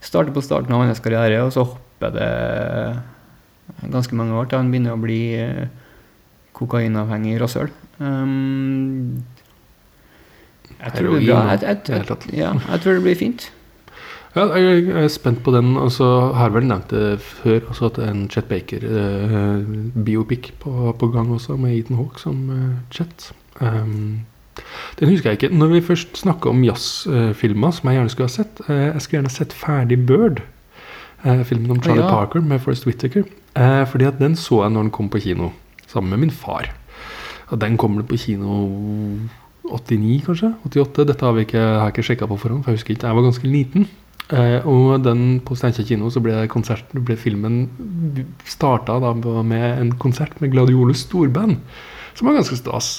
Starter 0.00 0.32
på 0.32 0.40
starten 0.40 0.72
av 0.72 0.82
hans 0.84 1.00
karriere, 1.00 1.44
og 1.44 1.52
så 1.52 1.64
hopper 1.64 2.10
det 2.12 2.28
ganske 3.92 4.16
mange 4.16 4.34
år 4.36 4.48
til 4.48 4.58
han 4.58 4.72
begynner 4.72 4.96
å 4.96 5.00
bli 5.00 5.20
kokainavhengig 6.56 7.38
rasshøl. 7.40 7.70
Um, 8.02 9.24
jeg 10.82 10.92
tror 10.96 11.08
det 11.08 11.18
blir. 11.20 11.28
Jeg, 11.28 11.58
jeg, 11.62 11.70
i 11.70 11.74
det 11.86 11.94
hele 11.94 12.08
tatt. 12.08 12.24
jeg, 12.32 12.38
ja, 12.38 12.52
jeg 12.72 12.84
tror 12.84 12.98
det 12.98 13.02
blir 13.02 13.18
fint. 13.18 13.52
Ja, 14.32 14.46
jeg 14.56 14.86
jeg 14.86 15.04
er 15.04 15.08
spent 15.12 15.42
på 15.44 15.52
den. 15.52 15.74
Altså, 15.76 15.96
så 15.96 16.32
har 16.34 16.54
vel 16.54 16.66
nevnt 16.66 16.90
det 16.90 17.20
før, 17.20 17.60
også 17.68 17.90
at 17.92 17.98
en 18.00 18.24
Chet 18.32 18.48
Baker-biopic 18.48 20.52
på, 20.60 20.96
på 20.98 21.08
gang 21.12 21.32
også, 21.32 21.56
med 21.56 21.76
Ethan 21.76 22.00
Hawke 22.00 22.20
som 22.20 22.50
eh, 22.50 22.76
Chet. 22.90 23.32
Um, 23.60 24.24
den 25.00 25.08
husker 25.08 25.30
jeg 25.30 25.42
ikke. 25.42 25.56
Når 25.56 25.66
vi 25.66 25.80
først 25.80 26.18
snakker 26.18 26.50
om 26.50 26.64
jazzfilmer, 26.64 27.70
som 27.70 27.88
jeg 27.88 27.98
gjerne 27.98 28.12
skulle 28.12 28.28
ha 28.28 28.34
sett 28.34 28.60
eh, 28.68 28.88
Jeg 28.88 29.02
skulle 29.02 29.20
gjerne 29.20 29.36
sett 29.36 29.52
ferdig 29.52 30.06
Bird. 30.06 30.42
eh, 31.24 31.44
filmen 31.44 31.70
om 31.70 31.82
Charlie 31.82 32.02
ja. 32.02 32.10
Parker 32.10 32.40
med 32.40 32.60
Forrest 32.60 32.86
Whittaker. 32.86 33.24
Eh, 33.56 33.86
fordi 33.86 34.04
at 34.04 34.18
den 34.18 34.36
så 34.36 34.62
jeg 34.62 34.72
når 34.72 34.88
den 34.88 34.90
kom 34.90 35.08
på 35.08 35.20
kino, 35.20 35.52
sammen 35.86 36.10
med 36.10 36.18
min 36.18 36.30
far. 36.30 36.72
Og 37.52 37.60
den 37.60 37.76
kommer 37.80 38.04
på 38.08 38.16
kino 38.16 38.62
89, 39.68 40.22
kanskje? 40.26 40.54
88? 40.66 41.04
Dette 41.08 41.26
har, 41.26 41.34
vi 41.36 41.44
ikke, 41.46 41.60
har 41.60 41.90
jeg 41.90 41.94
ikke 41.94 42.06
sjekka 42.10 42.28
på 42.30 42.38
forhånd, 42.40 42.64
for 42.64 42.72
jeg 42.72 42.80
husker 42.80 42.94
ikke. 42.94 43.10
Jeg 43.10 43.18
var 43.18 43.26
ganske 43.28 43.50
liten. 43.50 43.88
Eh, 44.32 44.64
og 44.68 45.02
den 45.04 45.40
på 45.44 45.56
Steinkjer 45.58 45.86
kino 45.90 46.08
så 46.12 46.22
ble, 46.24 46.34
konsert, 46.50 46.88
ble 46.94 47.16
filmen 47.20 47.66
starta 48.48 48.96
med 49.12 49.66
en 49.66 49.92
konsert 50.00 50.38
med 50.40 50.54
Gladiolus 50.54 51.04
storband, 51.04 51.58
som 52.16 52.28
var 52.30 52.38
ganske 52.38 52.56
stas. 52.56 52.92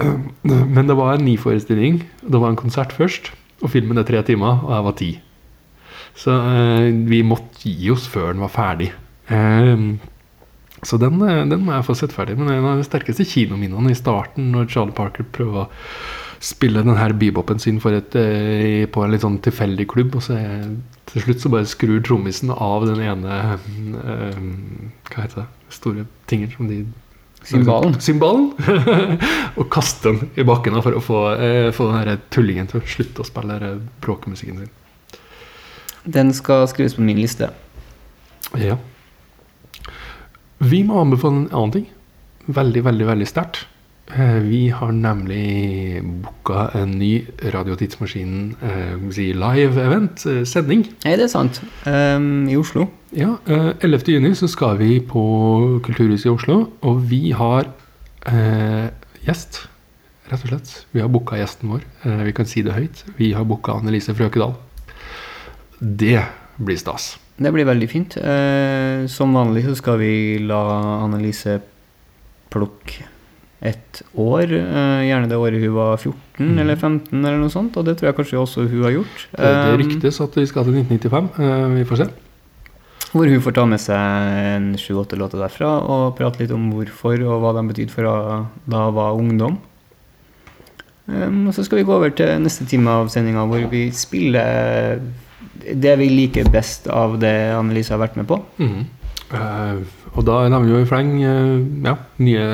Men 0.42 0.88
det 0.88 0.96
var 0.96 1.16
en 1.16 1.26
ny-forestilling. 1.26 2.00
Det 2.22 2.40
var 2.40 2.52
en 2.52 2.60
konsert 2.60 2.94
først, 2.96 3.30
og 3.60 3.74
filmen 3.74 4.00
er 4.00 4.08
tre 4.08 4.22
timer, 4.26 4.64
og 4.64 4.72
jeg 4.76 4.88
var 4.88 4.98
ti. 5.02 5.10
Så 6.18 6.32
eh, 6.32 6.88
vi 7.08 7.20
måtte 7.26 7.68
gi 7.68 7.92
oss 7.92 8.08
før 8.10 8.32
den 8.32 8.44
var 8.44 8.52
ferdig. 8.52 8.90
Eh, 9.32 9.84
så 10.82 10.98
den, 10.98 11.20
eh, 11.22 11.44
den 11.46 11.62
må 11.66 11.76
jeg 11.76 11.86
få 11.86 11.96
sett 11.98 12.14
ferdig. 12.14 12.36
Men 12.38 12.50
en 12.50 12.68
av 12.72 12.80
de 12.80 12.86
sterkeste 12.86 13.26
kinominnene 13.28 13.92
i 13.92 13.98
starten, 13.98 14.50
når 14.54 14.70
Charlie 14.72 14.96
Parker 14.96 15.24
prøver 15.24 15.64
å 15.64 15.70
spille 16.42 16.82
den 16.82 16.98
her 16.98 17.14
bebopen 17.14 17.60
sin 17.62 17.78
et, 17.78 18.16
eh, 18.16 18.86
på 18.86 19.04
en 19.04 19.12
litt 19.12 19.22
sånn 19.22 19.38
tilfeldig 19.38 19.86
klubb, 19.86 20.16
og 20.16 20.22
så 20.22 20.34
er, 20.34 20.76
til 21.06 21.22
slutt 21.22 21.40
så 21.40 21.50
bare 21.50 21.70
skrur 21.70 22.02
trommisen 22.02 22.50
av 22.50 22.86
den 22.86 23.00
ene 23.00 23.58
øh, 24.02 24.40
Hva 25.10 25.22
heter 25.22 25.42
det? 25.42 25.46
Store 25.70 26.06
tingen 26.26 26.50
som 26.50 26.68
de 26.68 26.84
Symbalen. 27.42 27.96
Symbalen! 28.00 28.52
og 29.58 29.66
kaste 29.72 30.12
den 30.12 30.30
i 30.38 30.44
bakken 30.46 30.78
for 30.82 30.94
å 30.94 31.02
få, 31.02 31.22
eh, 31.34 31.70
få 31.74 31.88
den 31.90 32.20
tullingen 32.30 32.70
til 32.70 32.78
å 32.78 32.86
slutte 32.86 33.24
å 33.24 33.26
spille 33.26 33.72
bråkemusikken 34.02 34.62
sin. 34.62 35.18
Den 36.06 36.32
skal 36.34 36.68
skrives 36.70 36.94
på 36.94 37.02
min 37.02 37.18
liste. 37.18 37.50
Ja. 38.58 38.76
Vi 40.62 40.82
må 40.86 41.00
anbefale 41.02 41.42
en 41.44 41.50
annen 41.52 41.72
ting. 41.74 41.86
Veldig, 42.46 42.82
veldig, 42.86 43.06
veldig 43.08 43.26
sterkt. 43.28 43.64
Eh, 44.12 44.38
Vi 44.44 44.68
har 44.74 44.92
nemlig 44.92 46.02
booka 46.22 46.68
en 46.76 46.96
ny 46.98 47.24
Radiotidsmaskinen 47.54 48.56
eh, 48.62 48.96
live-event, 49.38 50.26
eh, 50.26 50.42
sending. 50.44 50.84
Er 51.06 51.16
det 51.16 51.30
sant. 51.32 51.62
Um, 51.86 52.48
I 52.50 52.56
Oslo. 52.56 52.88
Ja, 53.16 53.36
eh, 53.46 53.72
11. 53.80 54.08
juni 54.12 54.34
så 54.34 54.48
skal 54.50 54.76
vi 54.78 55.00
på 55.00 55.80
Kulturhuset 55.84 56.26
i 56.26 56.34
Oslo, 56.34 56.58
og 56.82 57.02
vi 57.10 57.30
har 57.32 57.70
eh, 58.26 58.90
gjest, 59.26 59.62
rett 60.30 60.44
og 60.44 60.48
slett. 60.52 60.74
Vi 60.92 61.00
har 61.00 61.08
booka 61.12 61.38
gjesten 61.40 61.72
vår. 61.72 61.82
Eh, 62.04 62.22
vi 62.28 62.32
kan 62.36 62.46
si 62.46 62.62
det 62.62 62.74
høyt. 62.76 63.04
Vi 63.18 63.32
har 63.32 63.44
booka 63.48 63.72
Annelise 63.78 64.14
Frøkedal. 64.14 64.54
Det 65.80 66.20
blir 66.58 66.76
stas. 66.78 67.14
Det 67.36 67.52
blir 67.54 67.68
veldig 67.68 67.88
fint. 67.90 68.16
Eh, 68.16 69.06
som 69.10 69.32
vanlig 69.34 69.64
så 69.66 69.76
skal 69.78 69.98
vi 70.02 70.12
la 70.44 70.60
Annelise 71.02 71.60
plukke 72.52 73.08
et 73.62 74.02
år. 74.18 74.50
Eh, 74.50 75.06
gjerne 75.06 75.30
det 75.30 75.38
året 75.38 75.62
hun 75.62 75.76
var 75.76 75.96
14 75.96 76.58
eller 76.58 76.76
15 76.76 77.22
eller 77.22 77.38
noe 77.38 77.52
sånt, 77.52 77.76
og 77.78 77.86
det 77.86 77.96
tror 77.98 78.10
jeg 78.10 78.18
kanskje 78.18 78.42
også 78.42 78.66
hun 78.66 78.84
har 78.84 78.96
gjort. 78.98 79.24
Det, 79.30 79.38
det 79.38 79.72
Eh, 79.72 79.78
ryktes 79.84 80.20
at 80.20 80.36
vi 80.36 80.46
skal 80.50 80.66
til 80.66 80.78
1995. 80.82 81.32
Eh, 81.38 81.66
vi 81.78 81.88
får 81.88 82.02
se. 82.02 82.08
Hvor 83.12 83.28
hun 83.28 83.42
får 83.44 83.54
ta 83.54 83.66
med 83.68 83.80
seg 83.80 84.38
en 84.56 84.72
sju-åtte 84.80 85.18
låter 85.20 85.38
derfra 85.38 85.74
og 85.84 86.16
prate 86.16 86.40
litt 86.40 86.54
om 86.54 86.70
hvorfor 86.72 87.20
og 87.28 87.42
hva 87.42 87.52
de 87.58 87.66
betydde 87.68 87.92
for 87.92 88.08
da 88.08 88.86
hun 88.88 88.96
var 88.96 89.18
ungdom. 89.20 89.58
Um, 91.06 91.48
og 91.50 91.54
så 91.54 91.64
skal 91.66 91.80
vi 91.80 91.84
gå 91.84 91.92
over 91.92 92.12
til 92.14 92.30
neste 92.40 92.64
time 92.70 92.88
av 92.88 93.10
sendinga 93.10 93.42
hvor 93.50 93.64
vi 93.72 93.88
spiller 93.90 95.02
det 95.72 95.94
vi 96.00 96.08
liker 96.12 96.50
best 96.52 96.88
av 96.90 97.18
det 97.22 97.34
Annelise 97.56 97.94
har 97.94 98.02
vært 98.02 98.18
med 98.20 98.28
på. 98.30 98.40
Mm. 98.62 98.82
Uh, 99.32 99.80
og 100.12 100.26
da 100.28 100.42
nevner 100.44 100.66
vi 100.66 100.74
jo 100.74 100.82
i 100.82 100.88
fleng 100.88 101.14
uh, 101.22 101.86
ja, 101.86 101.96
nye 102.20 102.46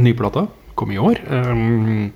nyplater. 0.00 0.48
Kom 0.78 0.94
i 0.94 1.00
år. 1.00 1.20
Um, 1.28 2.12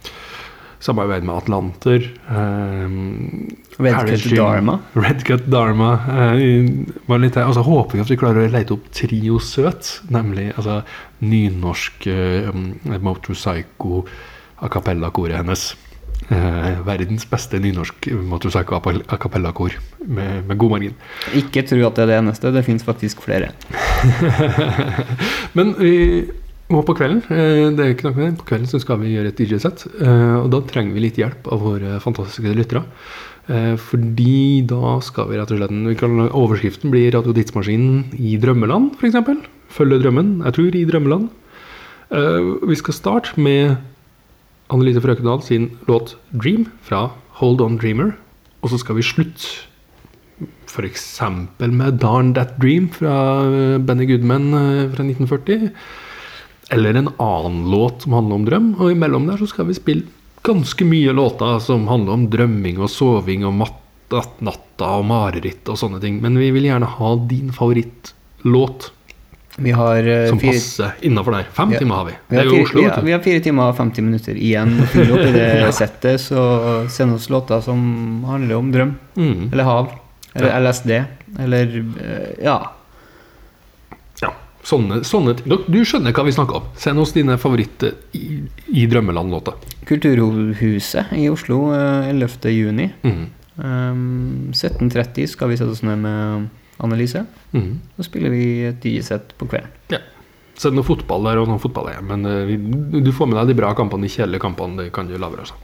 samarbeid 0.80 1.26
med 1.26 1.36
Atlanter. 1.36 2.06
Um, 2.30 3.48
Red 3.76 3.98
Cut 4.08 4.30
Dharma. 4.32 4.78
Red 4.96 5.24
Cut 5.28 5.50
Dharma. 5.52 5.90
Uh, 6.08 6.70
var 7.10 7.20
litt, 7.20 7.36
og 7.42 7.56
så 7.56 7.64
håper 7.66 7.98
vi 7.98 8.04
at 8.06 8.12
vi 8.12 8.20
klarer 8.20 8.46
å 8.46 8.54
lete 8.54 8.76
opp 8.76 8.88
Trio 8.96 9.40
Søt, 9.42 9.98
nemlig 10.14 10.48
altså, 10.54 10.80
nynorsk 11.24 12.08
uh, 12.08 12.54
Motorpsycho 12.96 14.06
a 14.64 14.70
cappella-koret 14.72 15.36
hennes. 15.42 15.74
Eh, 16.26 16.78
verdens 16.82 17.22
beste 17.30 17.58
nynorsk 17.62 18.08
Motorpsycho 18.26 18.74
a 18.80 19.16
cappella-kor, 19.20 19.76
med, 20.06 20.40
med 20.48 20.58
god 20.58 20.72
margin. 20.72 20.94
Ikke 21.38 21.62
tro 21.68 21.78
at 21.86 21.94
det 21.94 22.02
er 22.02 22.10
det 22.10 22.16
eneste, 22.18 22.50
det 22.54 22.64
fins 22.66 22.82
faktisk 22.86 23.22
flere. 23.22 23.52
Men 25.56 25.74
vi 25.78 25.92
må 26.72 26.80
på 26.82 26.96
kvelden. 26.98 27.22
eh, 27.30 27.70
Det 27.76 27.84
er 27.84 27.94
ikke 27.94 28.08
noe 28.08 28.16
med 28.16 28.26
det. 28.26 28.38
På 28.40 28.48
kvelden 28.50 28.66
så 28.70 28.80
skal 28.82 28.98
vi 29.02 29.12
gjøre 29.14 29.30
et 29.30 29.38
DJ-sett. 29.38 29.86
eh, 30.02 30.36
Og 30.42 30.50
da 30.50 30.60
trenger 30.66 30.94
vi 30.96 31.04
litt 31.06 31.20
hjelp 31.20 31.46
av 31.52 31.62
våre 31.62 32.00
fantastiske 32.02 32.54
lyttere. 32.58 32.82
Eh, 33.48 33.76
Fordi 33.78 34.66
da 34.66 34.98
skal 35.00 35.28
vi 35.30 35.38
rett 35.38 35.52
og 35.54 35.58
slett 35.62 36.32
Overskriften 36.34 36.90
blir 36.90 37.12
Radio 37.14 37.32
Tidsmaskinen 37.32 38.10
i 38.18 38.36
drømmeland, 38.42 38.96
f.eks. 38.98 39.46
Følge 39.70 40.00
drømmen. 40.02 40.42
Jeg 40.44 40.54
tror 40.58 40.74
i 40.74 40.84
drømmeland. 40.90 41.28
Eh, 42.10 42.66
Vi 42.66 42.74
skal 42.82 42.94
starte 42.94 43.38
med 43.38 43.76
Annelise 44.72 45.02
Frøkendal 45.02 45.42
sin 45.46 45.70
låt 45.86 46.16
'Dream' 46.32 46.66
fra 46.82 47.10
Hold 47.38 47.60
On 47.62 47.76
Dreamer. 47.78 48.16
Og 48.62 48.72
så 48.72 48.80
skal 48.82 48.98
vi 48.98 49.06
slutte 49.06 49.66
f.eks. 50.66 51.20
med 51.60 52.00
'Darn 52.00 52.34
That 52.34 52.58
Dream' 52.58 52.90
fra 52.92 53.46
eh, 53.46 53.78
Benny 53.78 54.06
Goodman 54.06 54.52
eh, 54.54 54.90
fra 54.90 55.04
1940. 55.04 55.70
eller 56.70 56.94
en 56.94 57.08
annen 57.22 57.70
låt 57.70 58.02
som 58.02 58.12
handler 58.12 58.34
om 58.34 58.44
drøm. 58.44 58.74
Og 58.80 58.90
imellom 58.90 59.26
der 59.28 59.38
så 59.38 59.46
skal 59.46 59.68
vi 59.68 59.74
spille 59.78 60.02
ganske 60.42 60.84
mye 60.84 61.12
låter 61.14 61.60
som 61.62 61.86
handler 61.86 62.12
om 62.12 62.26
drømming 62.30 62.80
og 62.82 62.90
soving 62.90 63.44
og 63.46 63.54
natta 64.40 64.90
og 64.98 65.06
mareritt 65.06 65.68
og 65.70 65.78
sånne 65.78 66.00
ting. 66.02 66.18
Men 66.22 66.38
vi 66.38 66.50
vil 66.50 66.66
gjerne 66.66 66.90
ha 66.90 67.14
din 67.30 67.52
favorittlåt 67.54 68.90
Vi 69.58 69.70
har 69.72 70.04
eh, 70.04 70.28
som 70.28 70.38
passer 70.38 70.92
innafor 71.02 71.32
der. 71.32 71.46
Fem 71.56 71.70
Ja. 71.72 71.78
timer 71.80 71.94
har 71.96 72.04
vi. 72.04 72.12
vi 72.28 72.36
Det 72.36 72.42
har, 72.44 72.50
fire, 72.50 72.62
Oslo. 72.62 72.82
du. 72.82 73.06
vi 73.06 73.12
har 73.12 73.20
fire 73.24 73.40
timer 73.40 73.62
og 73.70 73.76
50 73.78 74.02
minutter 74.04 74.34
igjen 74.36 74.74
å 74.82 74.86
fylle 74.92 75.12
opp 75.16 75.26
i 75.26 75.32
det 75.32 75.72
settet, 75.80 76.20
så 76.20 76.88
send 76.92 77.14
oss 77.14 77.30
låter 77.32 77.60
som 77.64 78.24
handler 78.28 78.56
om 78.58 78.72
drøm, 78.72 78.94
Mm. 79.16 79.52
eller 79.52 79.64
hav, 79.64 79.88
eller 80.34 80.48
Ja. 80.48 80.58
LSD, 80.60 80.90
eller 81.38 81.72
eh, 82.02 82.44
Ja. 82.44 82.58
Ja, 84.22 84.32
sånne, 84.62 85.00
sånne 85.04 85.36
ting. 85.40 85.56
Du 85.68 85.80
skjønner 85.84 86.12
hva 86.12 86.24
vi 86.24 86.32
snakker 86.36 86.56
om. 86.56 86.62
Send 86.76 86.98
oss 86.98 87.12
dine 87.12 87.38
favoritter 87.38 87.94
i, 88.12 88.42
i 88.74 88.86
Drømmeland-låter. 88.86 89.54
Kulturhuset 89.86 91.12
i 91.16 91.28
Oslo 91.32 91.72
eh, 91.72 92.10
11. 92.10 92.50
juni. 92.52 92.90
Mm. 93.04 93.26
Um, 93.56 94.50
17.30 94.52 95.26
skal 95.32 95.48
vi 95.48 95.56
sette 95.56 95.70
oss 95.72 95.82
ned 95.82 95.96
med 95.98 96.48
Annelise. 96.82 97.24
Mm. 97.52 97.80
Så 97.96 98.04
spiller 98.08 98.30
vi 98.30 98.44
et 98.68 98.80
DJ-sett 98.84 99.32
på 99.38 99.48
kvelden. 99.48 99.68
Ja. 99.92 99.98
Så 100.56 100.68
er 100.68 100.72
det 100.72 100.78
noe 100.80 100.88
fotball 100.88 101.24
der 101.28 101.38
og 101.42 101.48
noe 101.48 101.60
fotball 101.60 101.90
der, 101.92 102.02
men 102.02 102.24
eh, 102.24 102.44
vi- 102.48 103.00
du 103.04 103.12
får 103.12 103.28
med 103.28 103.36
deg 103.40 103.48
de 103.54 103.60
bra 103.62 103.74
kampene, 103.76 104.02
de 104.08 104.08
kjedelige 104.12 104.40
kampene, 104.40 104.76
det 104.84 104.92
kan 104.92 105.06
du 105.08 105.16
la 105.18 105.28
være. 105.28 105.44
Altså. 105.44 105.54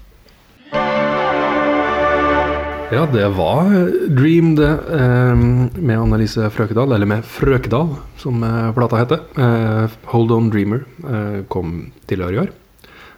Ja, 2.92 3.06
det 3.08 3.24
var 3.38 3.70
Dream, 4.12 4.54
det, 4.58 4.68
eh, 4.92 5.34
med 5.80 5.96
Annelise 5.98 6.50
Frøkedal, 6.52 6.92
eller 6.92 7.06
med 7.08 7.24
Frøkedal, 7.24 7.94
som 8.20 8.42
eh, 8.44 8.72
plata 8.76 8.98
heter. 9.00 9.22
Eh, 9.40 9.94
Hold 10.12 10.30
On 10.36 10.50
Dreamer 10.52 10.84
kom 11.48 11.90
tidligere 12.06 12.34
i 12.34 12.40
år. 12.42 12.50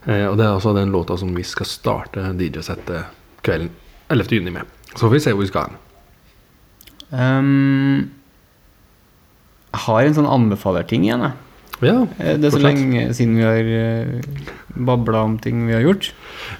Eh, 0.07 0.27
og 0.29 0.37
det 0.39 0.45
er 0.47 0.53
altså 0.55 0.75
den 0.77 0.93
låta 0.95 1.17
som 1.19 1.35
vi 1.35 1.43
skal 1.43 1.67
starte 1.67 2.29
DJ-settet 2.39 3.09
kvelden 3.43 3.71
11. 4.15 4.37
juni 4.39 4.51
med. 4.55 4.63
Så 4.95 5.09
får 5.09 5.11
vi 5.17 5.21
se 5.27 5.33
hvor 5.35 5.43
vi 5.43 5.51
skal 5.51 5.67
hen. 5.67 5.81
Um, 7.15 8.11
jeg 9.75 9.83
har 9.87 10.07
en 10.07 10.17
sånn 10.17 10.31
anbefalerting 10.31 11.07
igjen, 11.07 11.25
jeg. 11.29 11.41
Ja, 11.83 12.07
Eh, 12.19 12.37
Det 12.39 12.49
er 12.49 12.55
så 12.55 12.63
lenge 12.63 13.09
siden 13.15 13.37
vi 13.37 13.43
har 13.43 13.67
uh, 13.67 14.21
babla 14.75 15.25
om 15.27 15.39
ting 15.39 15.67
vi 15.67 15.75
har 15.75 15.83
gjort. 15.83 16.13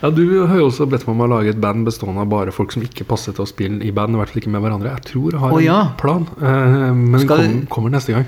Ja, 0.03 0.11
Du 0.11 0.47
har 0.47 0.57
jo 0.59 0.69
også 0.69 0.89
bedt 0.91 1.07
meg 1.07 1.15
om 1.15 1.25
å 1.27 1.31
lage 1.31 1.55
et 1.55 1.61
band 1.61 1.87
bestående 1.87 2.21
av 2.21 2.29
bare 2.29 2.53
folk 2.53 2.73
som 2.73 2.83
ikke 2.83 3.07
passer 3.07 3.33
til 3.33 3.45
å 3.45 3.49
spille 3.49 3.83
i 3.85 3.93
band. 3.95 4.15
I 4.15 4.19
hvert 4.21 4.33
fall 4.33 4.43
ikke 4.43 4.55
med 4.55 4.65
hverandre. 4.65 4.91
Jeg 4.91 5.07
tror 5.11 5.31
jeg 5.33 5.41
har 5.41 5.55
oh, 5.55 5.63
ja. 5.63 5.81
en 5.89 5.97
plan, 6.01 6.27
eh, 6.43 6.93
men 6.93 7.21
den 7.21 7.29
kom, 7.29 7.67
kommer 7.79 7.95
neste 7.95 8.13
gang. 8.17 8.27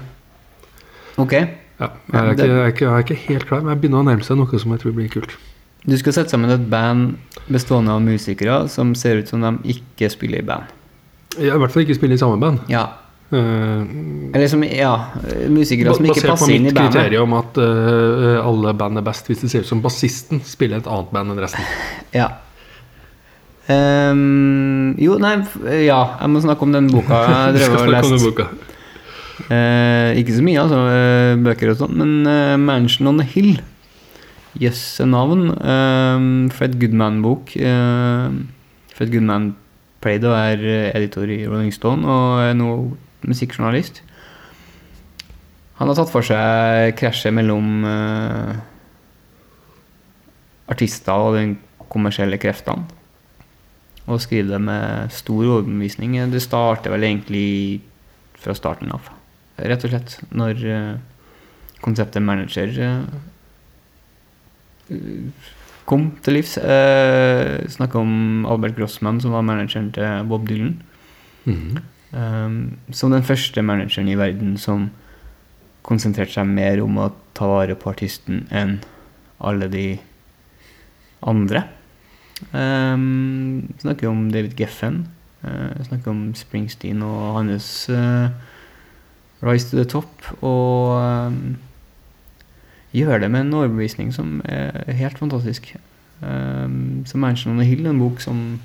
Ok, 1.16 1.32
Ja, 1.76 1.90
jeg, 2.08 2.16
er 2.16 2.30
ikke, 2.32 2.46
jeg, 2.46 2.56
er 2.56 2.70
ikke, 2.72 2.84
jeg 2.84 2.92
er 2.94 3.04
ikke 3.04 3.20
helt 3.26 3.46
klar, 3.50 3.60
men 3.60 3.74
jeg 3.74 3.80
begynner 3.82 4.00
å 4.00 4.06
nærme 4.06 4.24
seg 4.24 4.38
noe 4.38 4.58
som 4.62 4.72
jeg 4.72 4.80
tror 4.80 4.94
blir 4.96 5.10
kult. 5.12 5.36
Du 5.86 5.92
skal 6.00 6.14
sette 6.16 6.32
sammen 6.32 6.50
et 6.50 6.64
band 6.72 7.18
bestående 7.52 7.92
av 7.92 8.00
musikere 8.02 8.62
som 8.72 8.94
ser 8.96 9.20
ut 9.20 9.28
som 9.28 9.44
de 9.44 9.76
ikke 9.76 10.08
spiller 10.10 10.40
i 10.40 10.46
band. 10.46 10.72
Jeg 11.36 11.52
I 11.54 11.58
hvert 11.62 11.74
fall 11.74 11.84
ikke 11.86 11.98
spille 11.98 12.16
i 12.16 12.20
samme 12.20 12.38
band. 12.40 12.62
Ja. 12.72 12.86
Uh, 13.26 13.82
Eller 14.30 14.46
som, 14.46 14.62
ja, 14.62 14.92
musikere 15.50 15.96
som 15.96 16.06
ikke 16.06 16.28
passer 16.28 16.52
inn 16.54 16.68
i 16.68 16.70
bandet. 16.70 16.76
Basert 16.76 16.76
på 16.76 16.82
mitt 16.86 16.94
kriterium 16.94 17.32
om 17.32 17.38
at 17.40 17.58
uh, 17.58 18.46
alle 18.46 18.74
band 18.78 19.00
er 19.00 19.06
best 19.08 19.26
hvis 19.30 19.42
det 19.42 19.50
ser 19.50 19.66
ut 19.66 19.70
som 19.72 19.82
bassisten 19.82 20.44
spiller 20.46 20.78
et 20.78 20.90
annet 20.90 21.14
band 21.14 21.34
enn 21.34 21.42
resten. 21.42 21.72
Ja. 22.20 22.30
Um, 23.66 24.94
jo, 25.02 25.16
nei, 25.18 25.40
ja, 25.82 25.98
jeg 26.20 26.30
må 26.30 26.38
snakke 26.44 26.62
om 26.62 26.74
den 26.76 26.86
boka 26.92 27.18
jeg 27.50 27.56
drev 27.58 27.78
og 27.80 27.90
leste. 27.96 28.20
boka. 28.22 28.46
Eh, 29.52 30.16
ikke 30.20 30.36
så 30.38 30.44
mye, 30.46 30.62
altså, 30.62 30.78
bøker 31.44 31.72
og 31.72 31.80
sånn, 31.82 31.96
men 31.98 32.12
eh, 32.30 32.54
'Mansion 32.56 33.10
on 33.10 33.18
the 33.20 33.26
Hill'. 33.26 33.58
Jøsse 34.56 35.04
navn. 35.04 35.50
Eh, 35.52 36.26
Fred 36.56 36.78
Goodman-bok. 36.80 37.56
Eh, 37.58 38.30
Fred 38.96 39.12
Goodman 39.12 39.50
å 40.06 40.34
være 40.34 40.74
eh, 40.88 40.92
editor 40.96 41.30
i 41.30 41.44
Rolling 41.46 41.74
Stone 41.74 42.06
og 42.06 42.42
er 42.44 42.54
nå 42.58 42.70
musikkjournalist. 43.26 44.02
Han 45.76 45.90
har 45.90 45.98
tatt 45.98 46.12
for 46.12 46.24
seg 46.24 46.94
krasjet 46.96 47.34
mellom 47.36 47.84
uh, 47.84 48.54
artister 50.72 51.26
og 51.26 51.36
den 51.36 51.56
kommersielle 51.92 52.38
kreftene. 52.40 52.86
Og 54.06 54.22
skriver 54.22 54.54
det 54.54 54.62
med 54.62 55.12
stor 55.12 55.42
overbevisning. 55.58 56.14
Det 56.32 56.40
starter 56.40 56.94
vel 56.94 57.04
egentlig 57.04 57.82
fra 58.40 58.54
starten 58.56 58.94
av. 58.94 59.10
Rett 59.58 59.84
og 59.84 59.92
slett. 59.92 60.16
Når 60.30 60.64
uh, 60.64 60.94
konseptet 61.84 62.24
manager 62.24 62.72
eh, 62.86 63.02
kom 65.86 66.10
til 66.22 66.38
livs. 66.38 66.56
Eh, 66.58 67.62
Snakka 67.72 68.00
om 68.02 68.46
Albert 68.50 68.76
Grossman, 68.76 69.20
som 69.22 69.34
var 69.36 69.46
manageren 69.46 69.92
til 69.94 70.26
Bob 70.28 70.48
Dylan. 70.48 70.80
Mhm. 71.46 71.82
Um, 72.16 72.78
som 72.94 73.10
den 73.10 73.24
første 73.26 73.60
manageren 73.62 74.08
i 74.08 74.16
verden 74.16 74.54
som 74.56 74.86
konsentrerte 75.84 76.32
seg 76.32 76.46
mer 76.48 76.80
om 76.80 76.96
å 77.02 77.10
ta 77.36 77.48
vare 77.50 77.74
på 77.76 77.90
artisten 77.90 78.46
enn 78.54 78.78
alle 79.42 79.68
de 79.68 79.98
andre. 81.26 81.64
Um, 82.52 83.66
snakker 83.82 84.08
om 84.08 84.30
David 84.32 84.56
Geffen. 84.56 85.04
Uh, 85.44 85.76
snakker 85.88 86.14
om 86.14 86.22
Springsteen 86.38 87.02
og 87.04 87.40
hans 87.40 87.68
uh, 87.92 88.30
Rise 89.44 89.70
to 89.70 89.76
the 89.82 89.84
Top. 89.84 90.30
Og 90.40 90.96
um, 90.96 91.56
gjør 92.96 93.22
det 93.22 93.30
med 93.32 93.46
en 93.46 93.58
overbevisning 93.60 94.12
som 94.14 94.40
er 94.44 94.96
helt 94.98 95.18
fantastisk. 95.20 95.74
Um, 96.22 97.04
så 97.06 97.18
Mansion 97.20 97.52
on 97.52 97.60
the 97.60 97.68
Hill 97.68 97.84
er 97.84 97.92
en 97.92 98.00
bok 98.00 98.22
som 98.24 98.58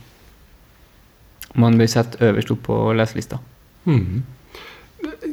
man 1.60 1.78
bør 1.78 1.90
sette 1.92 2.22
øverst 2.24 2.52
opp 2.54 2.64
på 2.70 2.78
leselista. 2.96 3.42
Mm. 3.86 4.24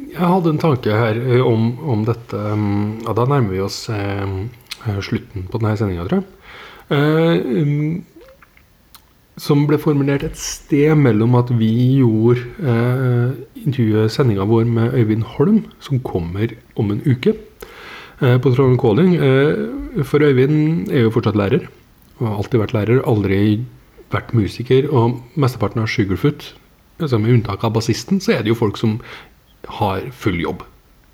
Jeg 0.09 0.27
hadde 0.27 0.51
en 0.51 0.61
tanke 0.61 0.95
her 0.95 1.19
eh, 1.21 1.45
om, 1.45 1.71
om 1.85 2.05
dette 2.07 2.35
mm, 2.35 3.05
ja, 3.05 3.13
Da 3.13 3.25
nærmer 3.29 3.53
vi 3.53 3.59
oss 3.61 3.83
eh, 3.93 4.23
eh, 4.25 5.01
slutten 5.05 5.45
på 5.51 5.61
denne 5.61 5.75
sendinga, 5.77 6.07
tror 6.09 6.19
jeg. 6.19 6.27
Eh, 6.89 8.01
som 9.39 9.61
ble 9.69 9.77
formulert 9.79 10.25
et 10.27 10.39
sted 10.39 10.97
mellom 10.99 11.37
at 11.39 11.51
vi 11.55 11.69
gjorde 12.01 12.41
eh, 12.59 13.37
intervjuet 13.61 14.11
sendinga 14.11 14.47
vår 14.49 14.65
med 14.67 14.97
Øyvind 14.97 15.23
Holm, 15.37 15.61
som 15.79 16.01
kommer 16.03 16.57
om 16.75 16.91
en 16.91 17.03
uke, 17.05 17.37
på 18.19 18.51
Trondheim 18.51 18.77
Calling. 18.79 19.15
Eh, 19.15 20.03
for 20.03 20.23
Øyvind 20.23 20.91
er 20.91 21.05
jo 21.05 21.11
fortsatt 21.13 21.37
lærer, 21.39 21.67
og 22.19 22.27
har 22.27 22.37
alltid 22.37 22.59
vært 22.59 22.73
lærer. 22.75 23.03
Aldri 23.07 23.41
vært 24.11 24.33
musiker, 24.33 24.89
og 24.91 25.21
mesteparten 25.39 25.83
av 25.83 25.87
Sugarfoot, 25.87 26.53
altså 26.99 27.19
med 27.21 27.37
unntak 27.37 27.63
av 27.63 27.73
bassisten, 27.77 28.19
så 28.19 28.35
er 28.35 28.43
det 28.43 28.51
jo 28.51 28.59
folk 28.59 28.77
som 28.77 28.99
har 29.79 30.09
full 30.11 30.39
jobb. 30.41 30.65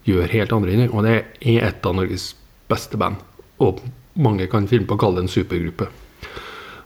Gjør 0.06 0.32
helt 0.32 0.54
andre 0.54 0.72
ting. 0.72 0.89
Og 0.94 1.06
det 1.06 1.15
er 1.41 1.68
et 1.68 1.86
av 1.86 1.96
Norges 1.98 2.34
beste 2.70 2.98
band. 2.98 3.22
Og 3.62 3.82
mange 4.15 4.48
kan 4.50 4.68
finne 4.70 4.88
på 4.88 4.98
å 4.98 5.02
kalle 5.02 5.20
det 5.20 5.28
en 5.28 5.34
supergruppe. 5.34 5.89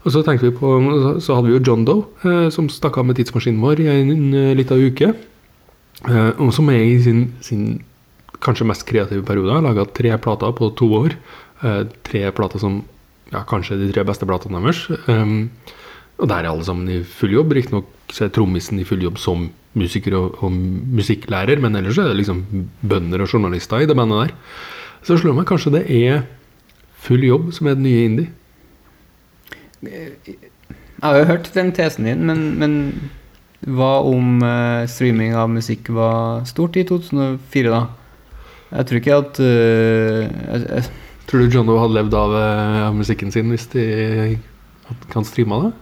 Og 0.07 0.13
så 0.15 0.23
tenkte 0.23 0.47
vi 0.47 0.55
på, 0.55 0.69
så 1.19 1.35
hadde 1.35 1.49
vi 1.49 1.57
jo 1.57 1.63
John 1.63 1.83
Doe, 1.85 2.05
eh, 2.23 2.47
som 2.49 2.69
stakk 2.71 2.97
av 2.97 3.05
med 3.05 3.19
tidsmaskinen 3.19 3.59
vår 3.63 3.83
i 3.83 3.89
en 3.91 4.31
liten 4.55 4.85
uke. 4.87 5.13
Eh, 6.07 6.31
og 6.39 6.53
som 6.55 6.69
er 6.71 6.79
i 6.79 6.99
sin, 7.03 7.33
sin 7.43 7.81
kanskje 8.43 8.67
mest 8.69 8.87
kreative 8.87 9.25
periode. 9.27 9.53
Har 9.53 9.65
laga 9.65 9.85
tre 9.85 10.15
plater 10.21 10.55
på 10.55 10.71
to 10.79 10.89
år. 11.01 11.15
Eh, 11.63 11.83
tre 12.07 12.23
plater 12.35 12.61
som 12.61 12.81
ja, 13.33 13.43
kanskje 13.47 13.77
de 13.79 13.91
tre 13.93 14.05
beste 14.07 14.27
platene 14.27 14.61
deres. 14.63 14.85
Um, 15.07 15.51
og 16.19 16.27
der 16.31 16.43
er 16.43 16.51
alle 16.51 16.65
sammen 16.67 16.89
i 16.91 17.03
full 17.03 17.33
jobb. 17.35 17.53
Riktignok 17.55 18.15
er 18.19 18.31
trommisen 18.33 18.81
i 18.81 18.87
full 18.87 19.03
jobb 19.03 19.19
som 19.21 19.49
musiker 19.77 20.15
og, 20.17 20.39
og 20.43 20.51
musikklærer, 20.99 21.61
men 21.61 21.77
ellers 21.77 21.99
er 22.01 22.09
det 22.09 22.19
liksom 22.19 22.41
bønder 22.81 23.23
og 23.23 23.31
journalister 23.31 23.83
i 23.83 23.87
det 23.89 23.95
bandet 23.97 24.27
der. 24.27 24.33
Så 25.05 25.19
slår 25.19 25.37
meg 25.37 25.47
kanskje 25.47 25.75
det 25.77 25.85
er 25.93 26.25
full 26.99 27.23
jobb 27.23 27.53
som 27.55 27.69
er 27.69 27.77
det 27.77 27.85
nye 27.85 28.07
indie. 28.09 28.33
Jeg 29.85 31.05
har 31.05 31.21
jo 31.21 31.29
hørt 31.29 31.53
den 31.55 31.71
tesen 31.71 32.09
din, 32.09 32.25
men, 32.27 32.41
men 32.59 32.73
hva 33.63 33.99
om 34.07 34.41
eh, 34.43 34.89
streaming 34.91 35.37
av 35.37 35.47
musikk 35.51 35.91
var 35.95 36.43
stort 36.49 36.75
i 36.79 36.83
2004, 36.87 37.71
da? 37.71 37.85
Jeg 38.69 38.85
tror 38.89 38.99
ikke 39.01 39.19
at 39.23 39.39
eh, 39.43 40.25
jeg, 40.29 40.65
jeg, 40.65 40.89
Tror 41.29 41.43
du 41.43 41.53
John 41.53 41.69
Doe 41.69 41.77
hadde 41.81 41.97
levd 41.97 42.15
av, 42.17 42.33
eh, 42.37 42.79
av 42.87 42.97
musikken 42.97 43.33
sin 43.33 43.51
hvis 43.53 43.67
de 43.73 43.85
kan 45.13 45.27
streame 45.27 45.61
det? 45.67 45.75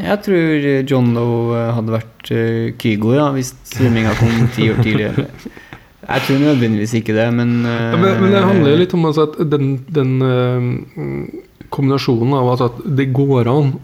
jeg 0.00 0.20
tror 0.24 0.66
John 0.88 1.10
Doe 1.16 1.56
eh, 1.56 1.72
hadde 1.76 1.92
vært 1.92 2.30
Kygo, 2.80 3.14
ja, 3.16 3.30
hvis 3.36 3.52
streaminga 3.68 4.14
kom 4.16 4.48
ti 4.56 4.70
år 4.72 4.80
tidligere. 4.80 5.26
Jeg 6.10 6.24
tror 6.26 6.38
nødvendigvis 6.40 6.94
ikke 6.96 7.14
det, 7.14 7.26
men 7.36 7.60
Ja, 7.68 7.96
men, 8.00 8.22
men 8.22 8.32
det 8.32 8.40
handler 8.42 8.72
jo 8.72 8.80
litt 8.80 8.94
om 8.96 9.04
altså, 9.06 9.28
at 9.28 9.36
den, 9.52 9.74
den 9.92 10.14
uh, 10.24 11.68
kombinasjonen 11.70 12.34
av 12.38 12.48
altså, 12.54 12.70
at 12.72 12.80
det 12.98 13.10
går 13.14 13.50
an 13.52 13.74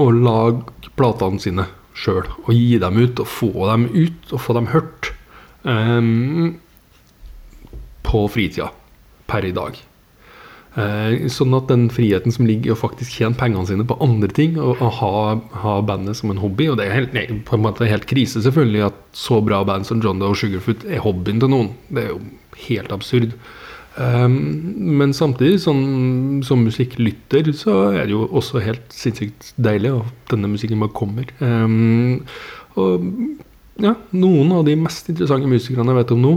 å 0.00 0.06
lage 0.12 0.90
platene 0.96 1.40
sine 1.40 1.68
sjøl, 1.96 2.24
og 2.44 2.52
gi 2.52 2.76
dem 2.80 2.98
ut, 3.00 3.20
og 3.22 3.28
få 3.30 3.52
dem 3.70 3.86
ut, 3.92 4.32
og 4.32 4.42
få 4.42 4.56
dem 4.56 4.68
hørt 4.72 5.12
eh, 5.64 6.00
på 8.06 8.24
fritida 8.32 8.70
per 9.30 9.46
i 9.46 9.54
dag. 9.54 9.76
Eh, 10.76 11.24
sånn 11.32 11.56
at 11.56 11.70
den 11.70 11.86
friheten 11.88 12.34
som 12.34 12.44
ligger 12.44 12.68
i 12.68 12.74
å 12.74 12.78
faktisk 12.78 13.14
tjene 13.16 13.38
pengene 13.38 13.64
sine 13.68 13.86
på 13.88 13.96
andre 14.04 14.28
ting, 14.36 14.58
og, 14.60 14.82
ha, 14.98 15.12
ha 15.62 15.76
bandet 15.88 16.18
som 16.18 16.32
en 16.32 16.42
hobby 16.42 16.66
Og 16.68 16.76
det 16.76 16.84
er 16.84 16.98
helt, 16.98 17.14
nei, 17.16 17.24
på 17.48 17.56
en 17.56 17.64
måte 17.64 17.88
helt 17.88 18.04
krise, 18.10 18.42
selvfølgelig, 18.44 18.90
at 18.90 18.98
så 19.16 19.40
bra 19.44 19.62
band 19.64 19.88
som 19.88 20.02
John 20.04 20.20
Doe 20.20 20.34
og 20.34 20.40
Sugarfoot 20.40 20.84
er 20.84 21.00
hobbyen 21.04 21.40
til 21.40 21.52
noen. 21.52 21.72
Det 21.88 22.04
er 22.04 22.12
jo 22.12 22.20
helt 22.66 22.92
absurd. 22.92 23.32
Um, 23.96 24.36
men 25.00 25.16
samtidig, 25.16 25.62
sånn, 25.64 26.42
som 26.44 26.66
musikklytter, 26.66 27.48
så 27.56 27.78
er 27.94 28.02
det 28.04 28.12
jo 28.12 28.26
også 28.28 28.60
helt 28.60 28.84
sinnssykt 28.92 29.54
deilig 29.56 29.94
at 30.02 30.34
denne 30.34 30.52
musikken 30.52 30.84
bare 30.84 30.96
kommer. 30.98 31.32
Um, 31.40 32.20
og 32.76 33.08
ja, 33.80 33.94
noen 34.12 34.52
av 34.52 34.68
de 34.68 34.76
mest 34.76 35.08
interessante 35.08 35.48
musikerne 35.48 35.94
jeg 35.94 36.02
vet 36.02 36.12
om 36.12 36.20
nå, 36.20 36.34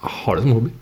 har 0.00 0.36
det 0.36 0.44
som 0.44 0.52
hobby. 0.58 0.74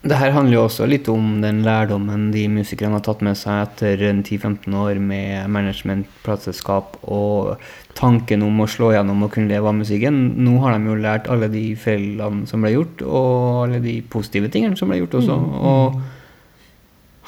Det 0.00 0.16
her 0.16 0.32
handler 0.32 0.54
jo 0.54 0.62
også 0.64 0.86
litt 0.88 1.08
om 1.12 1.42
den 1.42 1.58
lærdommen 1.60 2.30
de 2.32 2.46
musikerne 2.48 2.96
har 2.96 3.02
tatt 3.04 3.20
med 3.20 3.36
seg 3.36 3.66
etter 3.66 4.00
10-15 4.00 4.72
år 4.80 4.96
med 4.96 5.50
management, 5.52 6.06
plateselskap 6.24 6.96
og 7.04 7.60
tanken 7.98 8.40
om 8.46 8.62
å 8.64 8.68
slå 8.70 8.94
gjennom 8.94 9.26
og 9.26 9.34
kunne 9.34 9.52
leve 9.52 9.68
av 9.68 9.76
musikken. 9.76 10.22
Nå 10.40 10.54
har 10.62 10.72
de 10.72 10.88
jo 10.88 10.96
lært 10.96 11.28
alle 11.28 11.50
de 11.52 11.66
feilene 11.76 12.48
som 12.48 12.64
ble 12.64 12.72
gjort, 12.78 13.04
og 13.04 13.60
alle 13.66 13.82
de 13.84 13.98
positive 14.08 14.48
tingene 14.48 14.80
som 14.80 14.88
ble 14.88 15.02
gjort 15.02 15.18
også. 15.20 15.36
Og 15.68 16.00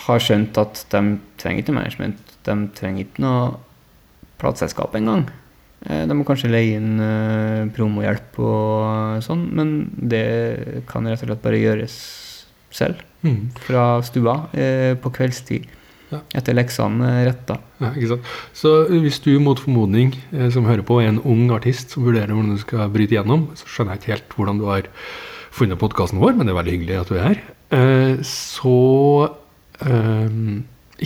har 0.06 0.24
skjønt 0.24 0.56
at 0.64 0.86
de 0.96 1.02
trenger 1.42 1.66
ikke 1.66 1.76
management. 1.76 2.34
De 2.48 2.56
trenger 2.78 3.04
ikke 3.04 3.26
noe 3.26 3.52
plateselskap 4.40 4.96
engang. 4.96 5.28
Eh, 5.86 6.04
De 6.08 6.16
må 6.16 6.26
kanskje 6.26 6.50
leie 6.52 6.78
inn 6.78 7.00
eh, 7.02 7.68
promohjelp 7.74 8.38
og 8.42 9.22
sånn, 9.24 9.46
men 9.56 9.72
det 9.96 10.24
kan 10.90 11.06
rett 11.08 11.22
og 11.24 11.30
slett 11.30 11.44
bare 11.44 11.60
gjøres 11.60 11.96
selv. 12.72 13.02
Mm. 13.22 13.52
Fra 13.66 13.86
stua 14.06 14.36
eh, 14.54 14.92
på 14.98 15.12
kveldstid. 15.14 15.68
Ja. 16.12 16.20
Etter 16.36 16.52
leksene 16.52 17.10
retta. 17.24 17.56
Ja, 17.80 17.94
ikke 17.96 18.10
sant? 18.10 18.32
Så 18.56 18.72
hvis 18.90 19.16
du 19.24 19.30
mot 19.40 19.56
formodning 19.56 20.10
som 20.52 20.66
hører 20.68 20.84
på 20.84 20.98
er 21.00 21.08
en 21.08 21.22
ung 21.24 21.46
artist 21.56 21.94
som 21.94 22.04
vurderer 22.04 22.34
hvordan 22.36 22.58
du 22.58 22.60
skal 22.60 22.90
bryte 22.92 23.16
gjennom, 23.16 23.46
så 23.56 23.70
skjønner 23.72 23.96
jeg 23.96 24.02
ikke 24.02 24.12
helt 24.12 24.36
hvordan 24.36 24.60
du 24.60 24.66
har 24.68 24.90
funnet 25.56 25.80
podkasten 25.80 26.20
vår, 26.20 26.36
men 26.36 26.44
det 26.44 26.52
er 26.52 26.58
veldig 26.58 26.74
hyggelig 26.76 26.98
at 27.00 27.08
du 27.08 27.16
er 27.16 27.24
her. 27.30 27.40
Så 28.28 28.76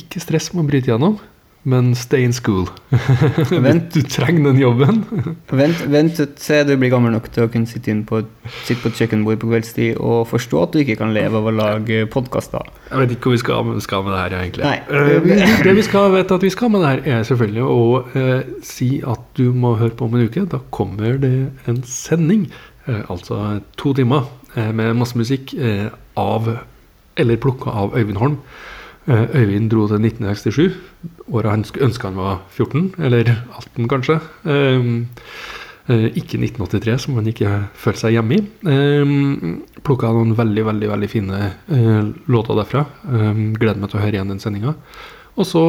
ikke 0.03 0.25
stress 0.27 0.51
med 0.57 0.65
å 0.65 0.69
bryte 0.73 0.91
gjennom, 0.91 1.21
men 1.67 1.95
stay 1.99 2.23
in 2.23 2.33
school. 2.33 2.69
Vent. 3.51 3.95
Du 3.95 4.03
trenger 4.03 4.53
den 4.53 4.61
jobben. 4.61 5.01
Vent, 5.61 5.81
vent 5.91 6.21
til 6.39 6.69
du 6.69 6.77
blir 6.79 6.93
gammel 6.93 7.11
nok 7.17 7.27
til 7.35 7.47
å 7.47 7.51
kunne 7.51 7.67
sitte, 7.67 7.95
på, 8.07 8.21
sitte 8.63 8.85
på 8.85 8.93
et 8.93 9.01
kjøkkenbord 9.01 9.41
på 9.43 9.51
kveldstid 9.51 9.99
og 9.99 10.29
forstå 10.31 10.61
at 10.63 10.77
du 10.77 10.83
ikke 10.85 10.99
kan 11.01 11.15
leve 11.17 11.41
av 11.41 11.49
å 11.51 11.55
lage 11.55 12.05
podkaster. 12.13 12.71
Jeg 12.93 13.03
vet 13.03 13.17
ikke 13.17 13.31
hvor 13.31 13.35
vi 13.35 13.41
skal, 13.43 13.73
skal 13.83 14.07
med 14.07 14.15
det 14.15 14.21
her, 14.21 14.37
egentlig. 14.39 14.69
Nei. 14.69 14.77
Eh, 14.87 15.59
det 15.67 15.75
vi 15.81 15.87
skal 15.89 16.15
vet 16.15 16.37
at 16.37 16.47
vi 16.47 16.53
skal 16.55 16.71
med 16.71 16.85
det 16.85 16.93
her, 16.93 17.03
er 17.17 17.27
selvfølgelig 17.33 17.67
å 17.67 17.83
eh, 18.23 18.55
si 18.71 18.91
at 19.03 19.27
du 19.39 19.51
må 19.51 19.75
høre 19.81 19.97
på 19.99 20.07
om 20.07 20.15
en 20.15 20.31
uke. 20.31 20.47
Da 20.55 20.63
kommer 20.71 21.19
det 21.23 21.35
en 21.67 21.83
sending, 21.91 22.47
eh, 22.87 23.03
altså 23.11 23.59
to 23.81 23.97
timer, 23.99 24.31
eh, 24.55 24.71
med 24.71 24.95
masse 25.03 25.19
musikk 25.19 25.57
eh, 25.59 25.91
av 26.15 26.55
Eller 27.17 27.39
plukka 27.41 27.73
av 27.73 27.95
Øyvind 27.97 28.19
Holm. 28.21 28.35
Eh, 29.07 29.37
Øyvind 29.39 29.71
dro 29.71 29.87
til 29.87 30.03
1967, 30.03 30.73
året 31.31 31.51
han 31.51 31.65
ønska 31.87 32.09
han 32.09 32.17
var 32.19 32.41
14, 32.51 32.95
eller 32.99 33.29
18 33.55 33.87
kanskje. 33.89 34.17
Eh, 34.45 34.89
eh, 35.89 36.07
ikke 36.19 36.41
1983, 36.43 36.99
som 36.99 37.15
han 37.15 37.29
ikke 37.31 37.53
følte 37.75 38.01
seg 38.01 38.17
hjemme 38.17 38.35
i. 38.35 38.41
Um, 38.67 39.63
Plukka 39.87 40.11
noen 40.11 40.35
veldig 40.35 40.65
veldig, 40.67 40.91
veldig 40.91 41.11
fine 41.13 41.39
eh, 41.71 42.03
låter 42.27 42.59
derfra. 42.59 42.83
Um, 43.07 43.55
gleder 43.55 43.79
meg 43.79 43.93
til 43.93 44.01
å 44.01 44.03
høre 44.03 44.19
igjen 44.19 44.35
den 44.35 44.43
sendinga. 44.43 44.75
Og 45.39 45.47
så 45.47 45.65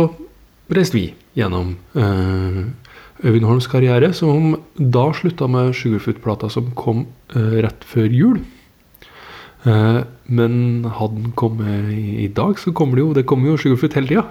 reiste 0.74 0.98
vi 0.98 1.12
gjennom 1.38 1.76
Øyvind 1.94 3.46
Holms 3.46 3.70
karriere, 3.70 4.10
som 4.18 4.56
da 4.78 5.12
slutta 5.14 5.46
med 5.52 5.76
Sugarfoot-plata 5.78 6.50
som 6.50 6.72
kom 6.76 7.06
rett 7.36 7.86
før 7.86 8.10
jul. 8.10 8.42
Eh, 9.68 10.02
men 10.32 10.86
hadde 10.98 11.22
den 11.22 11.32
kommet 11.36 11.92
i, 11.92 12.28
dag, 12.32 12.60
så 12.60 12.72
kommer 12.72 12.96
det 12.96 13.04
jo 13.04 13.14
Det 13.14 13.26
kommer 13.28 13.52
jo 13.52 13.58
Sugarfoot 13.58 13.98
hele 13.98 14.08
tida. 14.08 14.24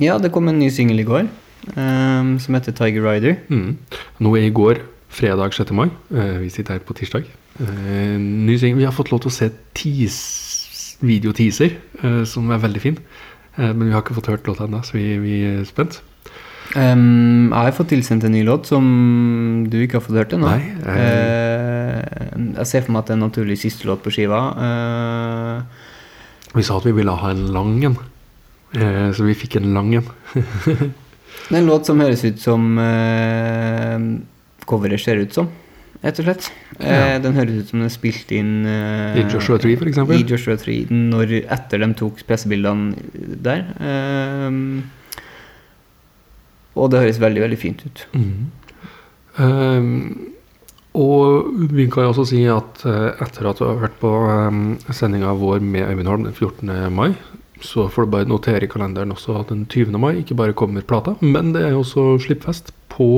Ja, 0.00 0.18
det 0.18 0.32
kom 0.32 0.48
en 0.48 0.58
ny 0.60 0.68
singel 0.70 1.00
i 1.00 1.08
går 1.08 1.28
um, 1.76 2.36
som 2.38 2.54
heter 2.54 2.72
Tiger 2.76 3.04
Rider. 3.04 3.36
Mm. 3.48 3.78
Nå 4.20 4.34
er 4.36 4.48
i 4.48 4.52
går 4.52 4.82
fredag 5.08 5.54
6. 5.56 5.72
mai. 5.72 5.88
Uh, 6.10 6.40
vi 6.42 6.50
sitter 6.52 6.76
her 6.76 6.84
på 6.84 6.96
tirsdag. 6.96 7.24
Uh, 7.60 8.16
ny 8.20 8.58
singel. 8.60 8.78
Vi 8.78 8.88
har 8.88 8.96
fått 8.96 9.12
lov 9.12 9.24
til 9.24 9.32
å 9.32 9.36
se 9.36 9.48
teas, 9.76 10.18
videoteaser, 11.00 11.78
uh, 12.04 12.24
som 12.28 12.52
er 12.52 12.60
veldig 12.64 12.84
fin. 12.84 13.00
Men 13.56 13.86
vi 13.86 13.92
har 13.94 14.02
ikke 14.02 14.18
fått 14.18 14.26
hørt 14.28 14.48
låta 14.50 14.66
ennå, 14.66 14.82
så 14.84 14.98
vi, 14.98 15.14
vi 15.16 15.36
er 15.48 15.62
spent. 15.64 16.02
Ehm, 16.74 17.52
jeg 17.52 17.68
har 17.68 17.74
fått 17.76 17.92
tilsendt 17.92 18.26
en 18.26 18.34
ny 18.34 18.42
låt 18.46 18.66
som 18.70 18.86
du 19.70 19.78
ikke 19.82 20.00
har 20.00 20.04
fått 20.06 20.18
hørt 20.18 20.34
ennå. 20.34 20.50
Eh, 20.90 22.00
jeg 22.58 22.68
ser 22.68 22.86
for 22.86 22.94
meg 22.94 23.04
at 23.04 23.10
det 23.10 23.14
er 23.14 23.20
en 23.20 23.26
naturlig 23.28 23.58
siste 23.62 23.88
låt 23.88 24.02
på 24.04 24.12
skiva. 24.14 24.40
Uh, 24.58 25.84
Vi 26.56 26.64
sa 26.64 26.78
at 26.78 26.86
vi 26.88 26.94
ville 26.96 27.12
ha 27.12 27.30
en 27.30 27.44
lang 27.52 27.76
en, 27.84 27.98
uh, 28.76 29.12
så 29.12 29.26
vi 29.28 29.36
fikk 29.36 29.58
en 29.60 29.70
lang 29.76 29.94
en. 30.00 30.08
det 30.34 31.52
er 31.52 31.60
en 31.60 31.70
låt 31.70 31.86
som 31.86 32.00
høres 32.02 32.24
ut 32.24 32.42
som 32.42 32.66
coveret 34.66 35.02
ser 35.02 35.22
ut 35.22 35.36
som, 35.36 35.48
rett 36.02 36.18
og 36.18 36.26
slett. 36.26 36.50
Ja. 36.80 37.18
Den 37.22 37.36
høres 37.38 37.60
ut 37.62 37.70
som 37.70 37.80
den 37.80 37.86
er 37.86 37.94
spilt 37.94 38.32
inn 38.34 38.66
I 38.66 39.22
Joshua 39.30 39.60
Tree, 39.62 39.78
for 39.78 39.86
eksempel. 39.92 40.18
I 40.18 40.26
Joshua 40.26 40.58
Tree, 40.58 40.88
når, 40.90 41.38
etter 41.44 41.84
de 41.84 41.92
tok 41.98 42.24
pressebildene 42.26 43.36
der. 43.46 43.68
Ehm, 43.78 44.88
og 46.76 46.90
det 46.92 47.00
høres 47.02 47.20
veldig, 47.22 47.42
veldig 47.46 47.58
fint 47.58 47.82
ut. 47.86 48.06
Mm. 48.12 48.46
Um, 49.36 50.32
og 50.96 51.48
vi 51.76 51.84
kan 51.92 52.06
jo 52.06 52.12
også 52.14 52.24
si 52.30 52.38
at 52.48 52.84
eh, 52.88 53.18
etter 53.20 53.48
at 53.50 53.58
du 53.60 53.66
har 53.66 53.82
hørt 53.82 53.98
på 54.00 54.08
um, 54.08 54.78
sendinga 54.96 55.34
vår 55.36 55.60
med 55.60 55.90
Øyvind 55.90 56.08
Holm 56.08 56.24
den 56.24 56.32
14. 56.32 56.70
mai, 56.94 57.10
så 57.60 57.84
får 57.92 58.06
du 58.06 58.12
bare 58.14 58.28
notere 58.28 58.64
i 58.64 58.70
kalenderen 58.70 59.12
også 59.12 59.36
at 59.42 59.50
den 59.52 59.66
20. 59.68 59.92
mai 60.00 60.14
ikke 60.22 60.36
bare 60.38 60.56
kommer 60.56 60.84
plata, 60.88 61.12
men 61.20 61.52
det 61.52 61.66
er 61.66 61.74
jo 61.74 61.82
også 61.84 62.06
slippfest 62.24 62.72
på 62.92 63.10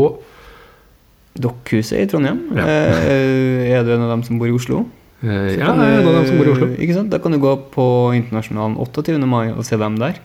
Dokkhuset 1.39 2.01
i 2.03 2.07
Trondheim. 2.11 2.41
Ja. 2.57 2.65
Eh, 2.67 3.69
er 3.77 3.85
du 3.87 3.93
en 3.95 4.03
av 4.09 4.11
dem 4.17 4.25
som 4.27 4.41
bor 4.41 4.51
i 4.51 4.55
Oslo? 4.57 4.81
eh, 5.23 5.55
Ja, 5.59 5.71
jeg 5.71 5.93
er 5.95 6.01
en 6.01 6.09
av 6.09 6.17
dem 6.19 6.27
som 6.27 6.39
bor 6.41 6.49
i 6.49 6.55
Oslo. 6.57 6.69
Ikke 6.83 6.97
sant? 6.97 7.13
Da 7.15 7.21
kan 7.23 7.31
du 7.35 7.39
gå 7.43 7.53
på 7.75 7.87
Internasjonalen 8.19 8.75
28. 8.83 9.21
mai 9.27 9.53
og 9.53 9.63
se 9.67 9.79
dem 9.79 10.01
der. 10.03 10.19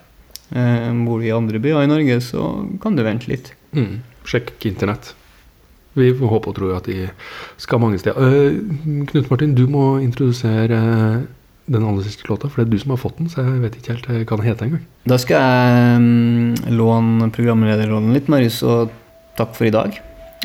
Eh, 0.54 0.90
bor 1.06 1.20
du 1.20 1.28
i 1.28 1.34
andre 1.34 1.60
byer 1.62 1.84
i 1.84 1.90
Norge, 1.90 2.20
så 2.22 2.48
kan 2.82 2.98
du 2.98 3.04
vente 3.06 3.30
litt. 3.32 3.54
Mm, 3.74 4.02
sjekk 4.30 4.54
internett. 4.70 5.14
Vi 5.98 6.10
håper 6.14 6.50
og 6.50 6.58
tror 6.58 6.76
at 6.78 6.90
de 6.90 7.08
skal 7.62 7.82
mange 7.82 8.00
steder. 8.02 8.18
Eh, 8.18 8.60
Knut 9.10 9.32
Martin, 9.32 9.56
du 9.58 9.66
må 9.70 9.98
introdusere 10.02 10.78
eh, 10.78 11.24
den 11.74 11.86
aller 11.88 12.06
siste 12.06 12.28
låta, 12.30 12.50
for 12.50 12.62
det 12.62 12.68
er 12.68 12.74
du 12.74 12.84
som 12.84 12.94
har 12.94 13.02
fått 13.02 13.20
den, 13.22 13.30
så 13.32 13.46
jeg 13.46 13.62
vet 13.64 13.78
ikke 13.80 13.96
helt 13.96 14.10
hva 14.30 14.38
den 14.38 14.48
heter 14.48 14.68
engang. 14.68 14.86
Da 15.10 15.20
skal 15.22 15.42
jeg 15.42 16.02
mm, 16.04 16.74
låne 16.76 17.30
programlederrollen 17.34 18.14
litt, 18.16 18.30
Marius, 18.32 18.62
og 18.68 18.94
takk 19.40 19.56
for 19.58 19.70
i 19.70 19.74
dag. 19.74 19.98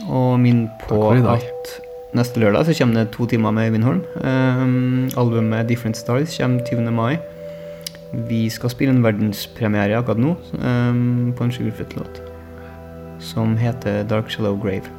Og 0.07 0.39
minn 0.41 0.69
på 0.87 1.01
at 1.19 1.75
neste 2.17 2.41
lørdag 2.41 2.69
så 2.69 2.77
kommer 2.79 3.03
det 3.03 3.11
to 3.17 3.27
timer 3.29 3.53
med 3.53 3.69
Øyvind 3.69 3.85
Holm. 3.85 4.05
Um, 4.23 5.09
albumet 5.19 5.69
Different 5.69 5.99
Stars 5.99 6.39
kommer 6.39 6.65
20. 6.65 6.93
mai. 6.95 7.19
Vi 8.13 8.47
skal 8.53 8.73
spille 8.73 8.95
en 8.95 9.05
verdenspremiere 9.05 9.99
akkurat 9.99 10.21
nå 10.23 10.35
um, 10.63 11.33
på 11.37 11.45
en 11.45 11.53
Sugarfoot-låt 11.53 12.23
som 13.19 13.57
heter 13.59 14.05
Dark 14.09 14.31
Shallow 14.31 14.57
Grave. 14.63 14.98